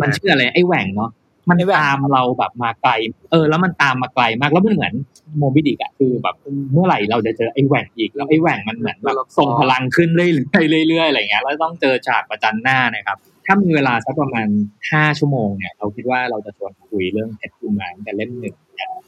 [0.00, 1.10] มันชื่ออะไรไอแหว่งเนาะ
[1.48, 2.92] มันไอ้แหว่งตามเราแบบมาไกล
[3.30, 4.94] เออ แล้วมันตามมาไกลมาก แล้วมันเหมือน
[5.38, 6.34] โมบิดิกอะคือแบบ
[6.72, 14.48] เมื่อไหร่เราจะเจอไอแหว่งอีก แล้วไอแหว่งมันเหมือนแบบส่งพลังขึ้นเรื่อยๆเรื่อยๆอะไรเงี้ย แล้วต้องเจอฉากประจันหน้านะครับ ถ้ามีเวลาสักประมาณ
[14.90, 18.54] ห้าชั่วโมงเนี่ย เราคิดว่าเราจะชวนคุยเรื่องเพชรภูมาตั้งแต่เล่มหนึ่ง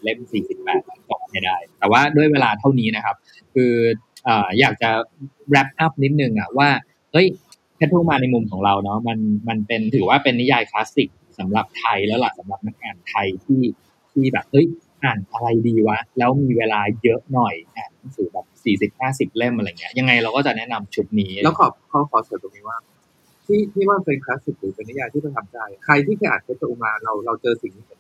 [0.03, 3.17] เล่มสี่สิบแปดจบไม่ได้ แต่ว่าด้วยเวลาเท่านี้นะครับ
[3.55, 3.73] คือ
[4.61, 4.91] อยากจะ
[5.51, 6.69] wrap up นิดนึงอะว่า
[7.13, 7.27] เฮ้ย
[7.77, 13.63] เพชรภูมาในมุมของเราเนาะมันมันเป็นถือว่าเป็นนิยายคลาสสิกสำหรับไทยแล้วล่ะสำหรับนักอ่านไทยที่
[14.13, 14.67] ที่แบบเฮ้ย
[15.05, 22.79] อ่านอะไรดีวะ แล้วมีเวลาเยอะหน่อยอ่านหนังสือแบบสี่สิบห้าสิบเล่มอะไรเงี้ยยังไงเราก็จะแนะนำชุดนี้ แล้วขอขอขอเสริมตรงนี้ว่า
[23.47, 27.91] ที่ที่ว่าเป็นคลาสสิกหรือเป็นนิยายที่ประทับใจ ใครที่เคยอ่านเพชรอุมาเราเราเจอสิ่งนี้เ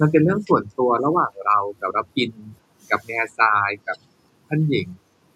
[0.00, 2.30] มันเป็นเรื่องส่วนตัวระหว่างเรากับรพินทร์
[2.90, 3.96] กับแง่ทรายกับ
[4.48, 4.86] ท่านหญิง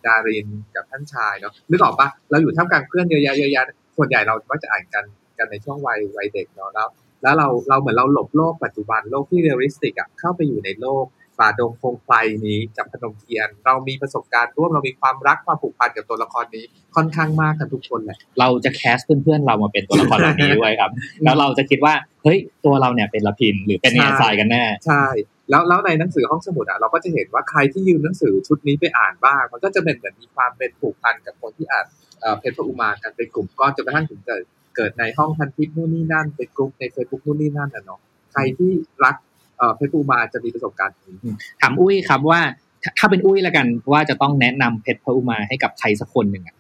[0.06, 3.64] ดารินกับท่านชายเนาะนึกออกปะเราอยู่ท่ามกลางเพื่อนเยอะแยะเยอะแยะ
[3.96, 5.04] ส่วนใหญ่เราก็จะอ่านกัน
[5.38, 6.88] กันในช่วงวัยวัยเด็กเนาะแล้ว
[7.22, 11.04] แล้วเราเราเหมือนเราหลบโลกปัจจุบันโลกที่ realistic อะเข้าไปอยู่ในโลก
[11.40, 12.14] ป่าดงพงไพร
[12.46, 16.64] นี้จากพนมเทียน เรามีประสบการณ์ร่วมเรามีความรักความผูกพันกับตัวละครนี้
[16.96, 20.90] ค่อนข้างมากกันทุกคนแหละเราจะ cast เพื่อนๆเรามาเป็นตัวละครเหล่านี้ด้วยครับ
[21.24, 25.04] แล้วเราจะคิดว่าเฮ้ยตัวเราเนี่ยเป็นรพินทร์หรือเป็นแง่ทรายกันแน่ใช่
[25.50, 31.86] แล้วแล้วในหนังสือห้องสมุดอะเราก็จะเห็นว่าใครที่ยืมหนังสือชุดนี้ไปอ่านบ้าง มันก็จะเป็นเหมือนมีความเป็นผูกพันกับคนที่อ่าน
[32.20, 34.42] เอ่อเพชรพระอุมากันเป็นกลุ่มก้อนจนกระทั่งถึงเกิด
[34.76, 38.00] เกิดในห้องพันทิปนู่นนี่นั่นเป็นกลุ่มในเฟซบุ๊กนู่นนี่นั่นอะเนาะ
[38.32, 38.72] ใครที่
[39.04, 39.16] รัก
[39.58, 41.14] เอ่อเพชรพระอุมาจะมีประสบการณ์นี้
[41.60, 42.40] ถามอุ้ยครับว่า
[42.82, 46.56] ถ้าถ้าเป็นอุ้ยแล้วกันว่าจะต้องแนะนำเพชรพระอุมาให้กับใครสักคนหนึ่งอะ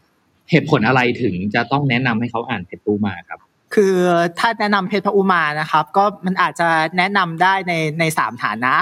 [0.50, 3.38] เหตุผลอะไรถึงจะต้องแนะนำให้เขาอ่านเพชรพระอุมาครับ
[3.74, 3.96] คือ
[4.38, 8.74] ถ้าแนะนำเพชรพระอุมานะครับ ก็มันอาจจะแนะนำได้ในในสามฐานะ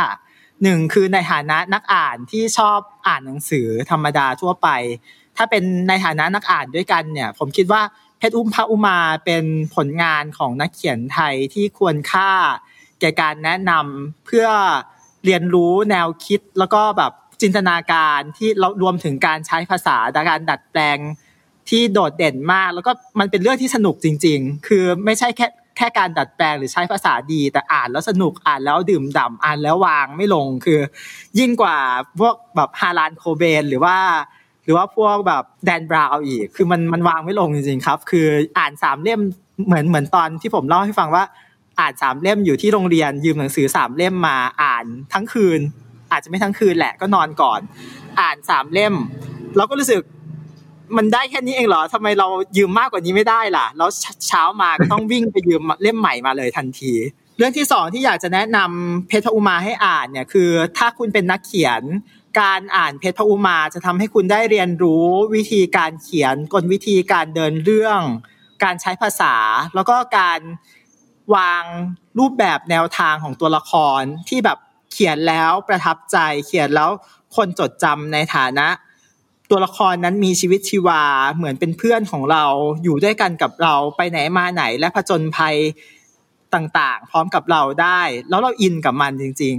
[0.62, 4.68] หนึ่งคือในฐานะนักอ่านที่ชอบอ่านหนังสือธรรมดาทั่วไป
[5.36, 7.82] ถ้าเป็นในฐานะนักอ่านด้วยกันเนี่ย ผมคิดว่า
[8.18, 12.30] เพชรอุ้มพระอุมาเป็นผลงานของนักเขียนไทยที่ควรค่า
[13.00, 14.46] แก่การแนะนำเพื่อ
[15.24, 19.96] เรียนรู้แนวคิดแล้วก็แบบจินตนาการที่เรารวมถึงการใช้ภาษา
[20.28, 20.98] การดัดแปลง
[21.68, 30.80] ที่โดดเด่นมาก แล้วก็มันเป็นเรื่องที่สนุกจริง ๆ คือไม่ใช่แค่แค่การดัดแปลงหรือใช้ภาษาดี แต่อ่านแล้วสนุกอ่านแล้วดื่มด่ำอ่านแล้ววางไม่ลงคือ
[31.38, 31.76] ยิ่งกว่า
[32.18, 33.96] พวกแบบฮารานโคเบนหรือว่า
[34.64, 38.26] หรือว่าพวกแบบแดนบราวอีก คือมันมันวางไม่ลงจริงๆครับ คือ
[38.58, 39.20] อ่านสามเล่ม
[39.66, 41.24] เหมือนเหมือนตอนที่ผมเล่าให้ฟังว่า
[41.80, 45.60] อ่านสามเล่มอยู่ที่โรงเรียน ยืมหนังสือสามเล่มมาอ่านทั้งคืน
[46.12, 47.60] อาจจะไม่ทั้งคืนแหละก็นอนก่อน
[48.20, 48.94] อ่านสามเล่ม
[49.56, 50.00] เราก็รู้สึก
[50.96, 53.90] มันได้แค่นี้เองเหรอทำไมเรายืมมากกว่านี้ไม่ได้ล่ะ แล้ว
[54.26, 56.92] เช้ามาก็ต้องวิ่งไปยืมเล่มใหม่มาเลยทันที
[57.36, 61.82] เรื่องที่สองที่อยากจะแนะนำเพชรอุมาให้อ่านเนี่ยคือ ถ้าคุณเป็นนักเขียน
[62.40, 68.00] การอ่านเพชรอุมาจะทำให้คุณได้เรียนรู้วิธีการเขียนกลวิธีการเดินเรื่อง
[68.64, 69.34] การใช้ภาษา
[69.74, 70.40] แล้วก็การ
[71.34, 71.64] วาง
[72.18, 74.58] รูปแบบแนวทางของตัวละครที่แบบ
[74.92, 76.90] เขียนแล้วประทับใจ เขียนแล้ว
[77.36, 78.66] คนจดจำในฐานะ
[79.50, 81.02] ตัวละครนั้นมีชีวิตชีวา
[81.34, 82.44] เหมือนเป็นเพื่อนของเรา
[82.82, 85.56] อยู่ด้วยกันกับเราไปไหนมาไหนและผจญภัย
[86.54, 89.56] ต่างๆ พร้อมกับเราได้ แล้วเราอินกับมันจริง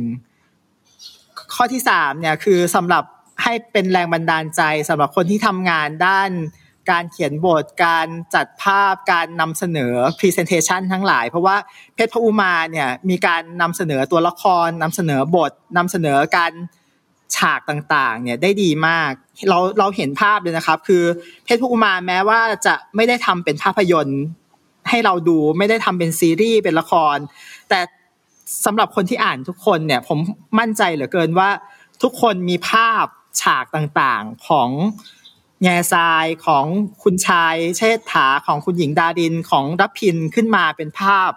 [0.76, 3.04] ๆ ข้อที่สามเนี่ยคือสำหรับ
[3.44, 6.30] ให้เป็นแรงบันดาลใจสำหรับคนที่ทำงานด้าน
[6.92, 11.56] การเขียนบท การจัดภาพ การนำเสนอ Presentation ทั้งหลาย เพราะว่า
[11.96, 16.54] เพชรพะอุมาเนี่ยมีการนำเสนอตัวละครนำเสนอบทนำเสนอการ
[17.36, 19.12] ฉากต่างๆ เนี่ยได้ดีมาก
[19.50, 21.04] เราเราเห็นภาพเลยนะครับ คือ
[21.44, 24.22] เพชรพะอุมาแม้ว่าจะไม่ได้ทำเป็นภาพยนตร์
[24.90, 27.18] ให้เราดูไม่ได้ทำเป็นซีรีส์เป็นละคร
[27.70, 27.80] แต่
[28.66, 30.20] สำหรับคนที่อ่านทุกคนเนี่ยผม
[30.60, 31.50] มั่นใจเหลือเกินว่า
[32.04, 33.06] ทุกคนมีภาพ
[33.42, 34.70] ฉากต่างๆของ
[35.64, 36.66] แง่ทรายของ
[37.04, 41.32] คุณชายเชษฐาของคุณหญิงดาดินของรับพินขึ้นมาเป็นภาพ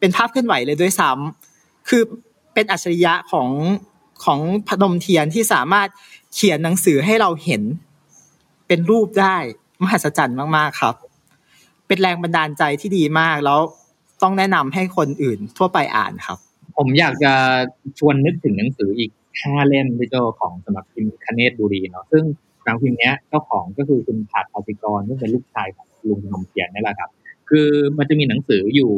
[0.00, 2.02] เป็นภาพเคลื่อนไหวเลยด้วยซ้ำคือ
[2.54, 3.48] เป็นอัจฉริยะของ
[4.24, 5.88] ของพนมเทียนที่สามารถ
[6.34, 7.62] เขียนหนังสือให้เราเห็น
[8.66, 9.36] เป็นรูปได้
[9.82, 10.94] มหัศจรรย์มากๆครับ
[11.86, 13.60] เป็นแรงบันดาลใจที่ดีมากแล้ว
[14.22, 16.38] ต้องแนะนำให้คนอื่นทั่วไปอ่านครับ
[16.76, 17.32] ผมอยากจะ
[17.98, 19.10] ชวนนึกถึงหนังสืออีก
[19.42, 22.24] ห้าเล่มพี่โจของสำนักพิมพ์คเนตบุรีเนาะซึ่ง
[22.64, 27.10] หนังพิมพ์นี้เจ้าของก็คือคุณผาดภาสิกรซึ่งเป็นลูกชายของลุงพนมเทียนนี่แหละครับ
[27.50, 28.92] คือมันจะมีหนังสืออยู่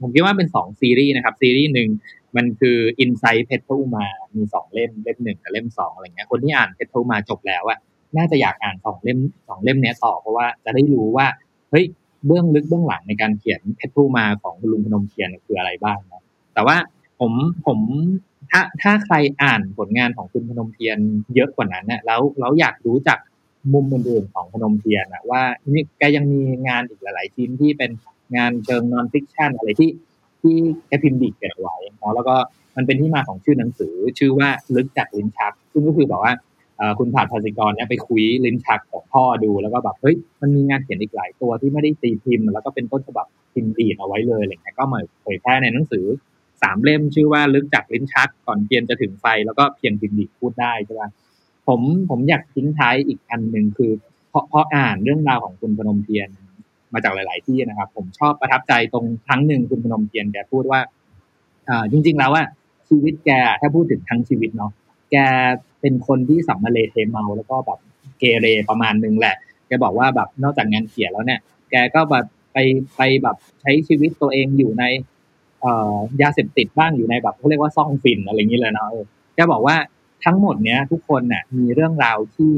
[0.00, 1.88] ผมคิดว่าเป็นสองซีรีส์นะครับ ซีรีส์หนึ่ง
[2.36, 7.78] มันคือ Inside เพชรอุมา มีสองเล่มเล่มหนึ่งกับเล่มสองอะไรเงี้ยคนที่อ่านเพชรอุมาจบแล้วอะ
[8.16, 11.26] น่าจะอยากอ่านสองเล่มสองเล่มนี้ต่อเพราะว่าจะได้รู้ว่า
[11.70, 11.84] เฮ้ย
[12.26, 16.22] เบื้องลึกเบื้องหลังในการเขียนเพชรอุมาของคุณลุงพนมเทียนคืออะไรบ้างนะ
[16.54, 16.76] แต่ว่า
[17.20, 17.32] ผม
[17.66, 17.78] ผม
[18.50, 20.98] ถ้าถ้าใครอ่านผลงานของคุณพนมเทียน
[21.34, 23.18] เยอะกว่านั้นเนี่ยแล้วแล้วอยากรู้จัก
[23.72, 27.90] มุมอื่นๆของพนมเทียนอะว่านี่แกยังมีงานอีกหลาย ๆ ชิ้นที่เป็น
[28.36, 29.90] งานเชิง non-fiction อะไรที่
[30.40, 30.56] ที่
[30.88, 32.36] แกพิมพ์ดีดเก็บไว้เนาะแล้วก็
[32.76, 36.32] มันเป็นที่มาของชื่อหนังสือ ชื่อว่าลึกจากลิ้นชัก ซึ่งก็คือแบบว่า
[36.98, 46.04] คุณผาดภาสิกรเนี่ยไปคุยลิ้นชักของพ่อดูแล้วก็แบบเฮ้ยมันมีงานเขียนอีกหลายตัวที่ไม่ได้ตีพิมพ์ แล้วก็เป็นต้นฉบับพิมพ์ดีดเอาไว้เลยอะไรเงี้ยก็มาเผยแพร่ในหนังสือ
[46.62, 51.02] สามเล่มชื่อว่าลึกจากลิ้นชักก่อนเพียนจะถึงไฟแล้วก็เพียงพิมพ์ดีพูดได้ใช่ไหม
[51.66, 51.80] ผม
[52.10, 53.92] ผมอยากทิ้งท้ายอีกอันหนึ่งคือ
[54.30, 56.28] เพราะเพราะอ่านเรื่องราวของคุณพนมเทียน
[56.92, 60.80] มาจากหลาย ๆ ที่นะครับ ผมชอบประทับใจตรงครั้งหนึ่งคุณพนมเทียนแกพูดว่า
[61.68, 62.44] อ่าจริง ๆ แล้วว่า
[62.88, 63.30] ชีวิตแก
[63.60, 64.72] ถ้าพูดถึงทั้งชีวิตเนาะ
[65.12, 65.16] แก
[65.80, 67.78] เป็นคนที่สัมมาเลเทเมา แล้วก็แบบ
[68.18, 69.36] เกเรประมาณนึงแหละ
[69.66, 71.40] แกบอกว่าแบบนอกจากงานเขียนแล้วเนี่ย
[71.70, 72.58] แกก็แบบไป
[72.96, 74.84] ไปแบบใช้ชีวิตตัวเองอยู่ใน
[76.22, 78.88] ยาเสพติดบ้างอยู่ในแบบเขาเรียกว่าซ่องฟินอะไรอย่างนี้เลยเนาะ
[79.34, 79.76] แกบอกว่า
[80.24, 82.52] ทั้งหมดเนี้ยทุกคนเนี่ยมีเรื่องราวที่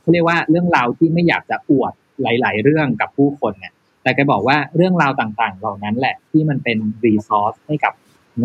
[0.00, 1.92] เขาเรียกว่าเรื่องราวที่ไม่อยากจะอวด
[2.22, 7.94] หลาย ๆ เรื่องกับผู้คนเนี่ย แต่แกบอกว่าเรื่องราวต่างๆ เหล่านั้นแหละที่มันเป็น resource ให้กับ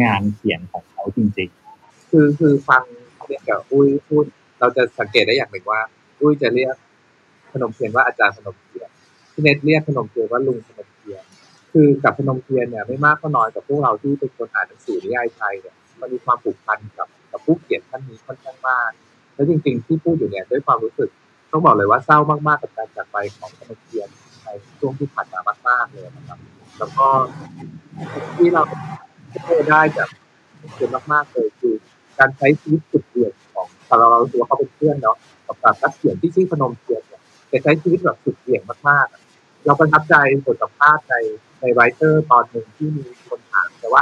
[0.01, 1.49] งานเขียนของเขาจริง
[1.79, 2.83] ๆ คือคือฟังพี่
[3.27, 4.25] เนตกับอุ้ยพูด
[4.59, 5.81] เราจะสังเกตได้อย่างหนึ่งว่า
[6.19, 6.75] อุ้ยจะเรียก
[7.53, 8.89] พนมเทียนว่าอาจารย์พนมเทียน
[9.33, 10.87] พี่เนตเรียกพนมเทียนว่าลุงพนม
[11.79, 18.91] คือกับพนมเทียนเนี่ยไม่มากก็น้อยกับพวกเราที่เป็นคนอ่านหนังสือนิยายไทยเนี่ยมันมีความผูกพันกับกับผู้เขียนท่านนี้ค่อนข้างมาก
[19.33, 21.09] แล้วจริง ๆ ที่พูดอยู่เนี่ยด้วยความรู้สึก
[21.51, 24.09] ต้องบอกเลยว่าเศร้ามากๆกับการจากไปของขนมเทียน
[24.43, 24.47] ใน
[24.79, 26.39] ช่วงที่ผ่านมามากๆเลยนะครับ
[26.77, 27.07] แล้วก็
[28.35, 28.63] ที่เรา
[29.69, 30.09] ได้จาก
[30.75, 31.73] เกินมากๆเลยคือ
[32.19, 33.67] การใช้ชีวิตสุดเดี่ยวของ
[33.99, 35.17] เราเราตัวเขาเป็นเพื่อนเนาะ
[35.47, 40.15] กับการนักเขียนที่ชื่อพนมเทียนเนี่ยใช้ชีวิตแบบสุดเดี่ยวมากๆเราประทับใจ
[40.45, 41.15] บทสัมภาษณ์ใน
[41.61, 44.01] ในไรเตอร์ตอนหนึ่งที่มีคนถามแต่ว่า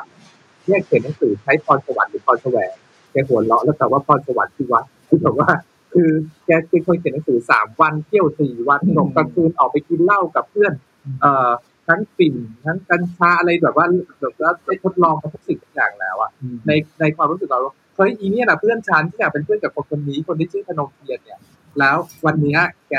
[0.66, 2.74] เนี่ยเขียนหนังสือใช้พรสวรรค์หรือพรแสวง
[3.12, 5.50] แกหัวเราะแล้วแต่ว่าพรสวรรค์ที่วัดคือแบบว่า
[5.94, 6.10] คือ
[6.46, 10.74] แกเป็นคนเขียนหนังสือสามวันเที่ยวสี่วันหนกกลางคืนออกไปกินเหล้ากับเพื่อน
[11.22, 11.52] เอ่อ
[11.88, 12.36] ทั้งฝิ่น
[12.66, 13.86] ทั้งกัญชาอะไรแบบว่า
[14.22, 16.32] แบบว่าได้ทดลองมาทุกสิ่งทุกอย่างแล้วอะ
[16.68, 17.60] ในในความรู้สึกเรา
[17.96, 21.40] เฮ้ยอีเนี่ยนะเพื่อนฉันที่อยากเป็นเพื่อนกับคนคนนี้คนที่ชื่อพนมเทียนเนี่ย
[21.80, 22.58] แล้ววันนี้
[22.90, 22.96] แก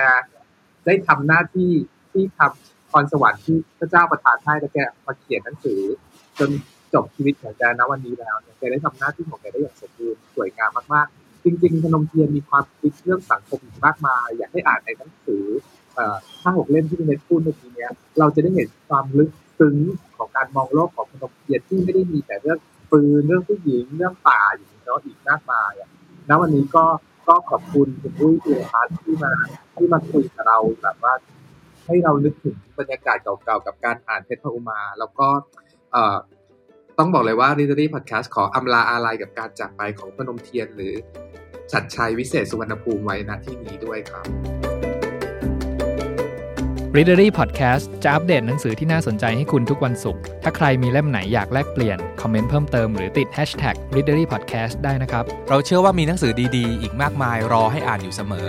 [0.86, 1.70] ได้ทำหน้าที่
[2.12, 5.80] ที่ทำ พรสวรรค์ที่พระเจ้าประทานให้แล้วแกมาเขียนหนังสือ
[6.38, 6.50] จน
[6.94, 15.44] จบชีวิตของแกณวันนี้แล้วแกได้ทำหน้าที่ของแกได้อย่างสมบูรณ์สวยงามมากๆ จริง ๆ พนมเทียนมีความคิดเรื่องสังคมมากมาย อยากให้อ่านในหนังสือ
[16.42, 19.76] ห้าหกเล่มที่พี่เนทพูดเมื่อกี้เนี้ยเราจะได้เห็นความลึกซึ้ง
[20.16, 22.58] ของการมองโลกของพนมเทียนที่ไม่ได้มีแต่เรื่อง
[22.92, 25.88] ปืนเรื่องผู้หญิงเรื่องป่าอย่างนี้เนาะอีกมากมายอะ
[26.28, 26.84] ณวันนี้ก็
[27.28, 29.32] ก็ขอบคุณคุณอุ้ยเอพัทที่มา
[29.74, 31.12] ที่มาคุยกับเราแบบว่า
[31.86, 35.28] ให้เรานึกถึงบรรยากาศเก่าๆ กับการอ่านเพชรพอุมา แล้วก็
[35.92, 36.16] เอ่อ
[36.98, 40.94] ต้องบอกเลยว่า r e a d e r y Podcast ขออำลาอาลัยกับการจากไปของพนมเทียน หรือ
[41.72, 44.26] ชัดชัยวิเศษสุวรรณภูมิไว้ณที่นี้ด้วยครับ
[46.96, 58.48] Readery Podcast จะอัปเดตหนังสือที่น่าสนใจให้คุณทุกวันศุกร์ถ้าใครมีเล่มไหนอยากแลกเปลี่ยน คอมเมนต์เพิ่มเติมหรือติด Hashtag Readery Podcast ได้นะครับ เราเชื่อว่ามีหนังสือดีๆ อีกมากมายรอให้อ่านอยู่เสมอ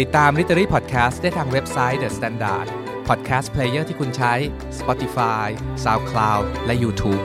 [0.00, 2.66] ติดตาม Literary Podcast ได้ทางเว็บไซต์ The Standard
[3.08, 4.34] Podcast Player ที่คุณใช้
[4.78, 5.46] Spotify
[5.84, 7.22] SoundCloud และ YouTube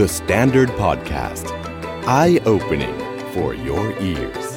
[0.00, 1.46] The Standard Podcast.
[2.20, 2.96] Eye opening
[3.32, 4.51] for your ears.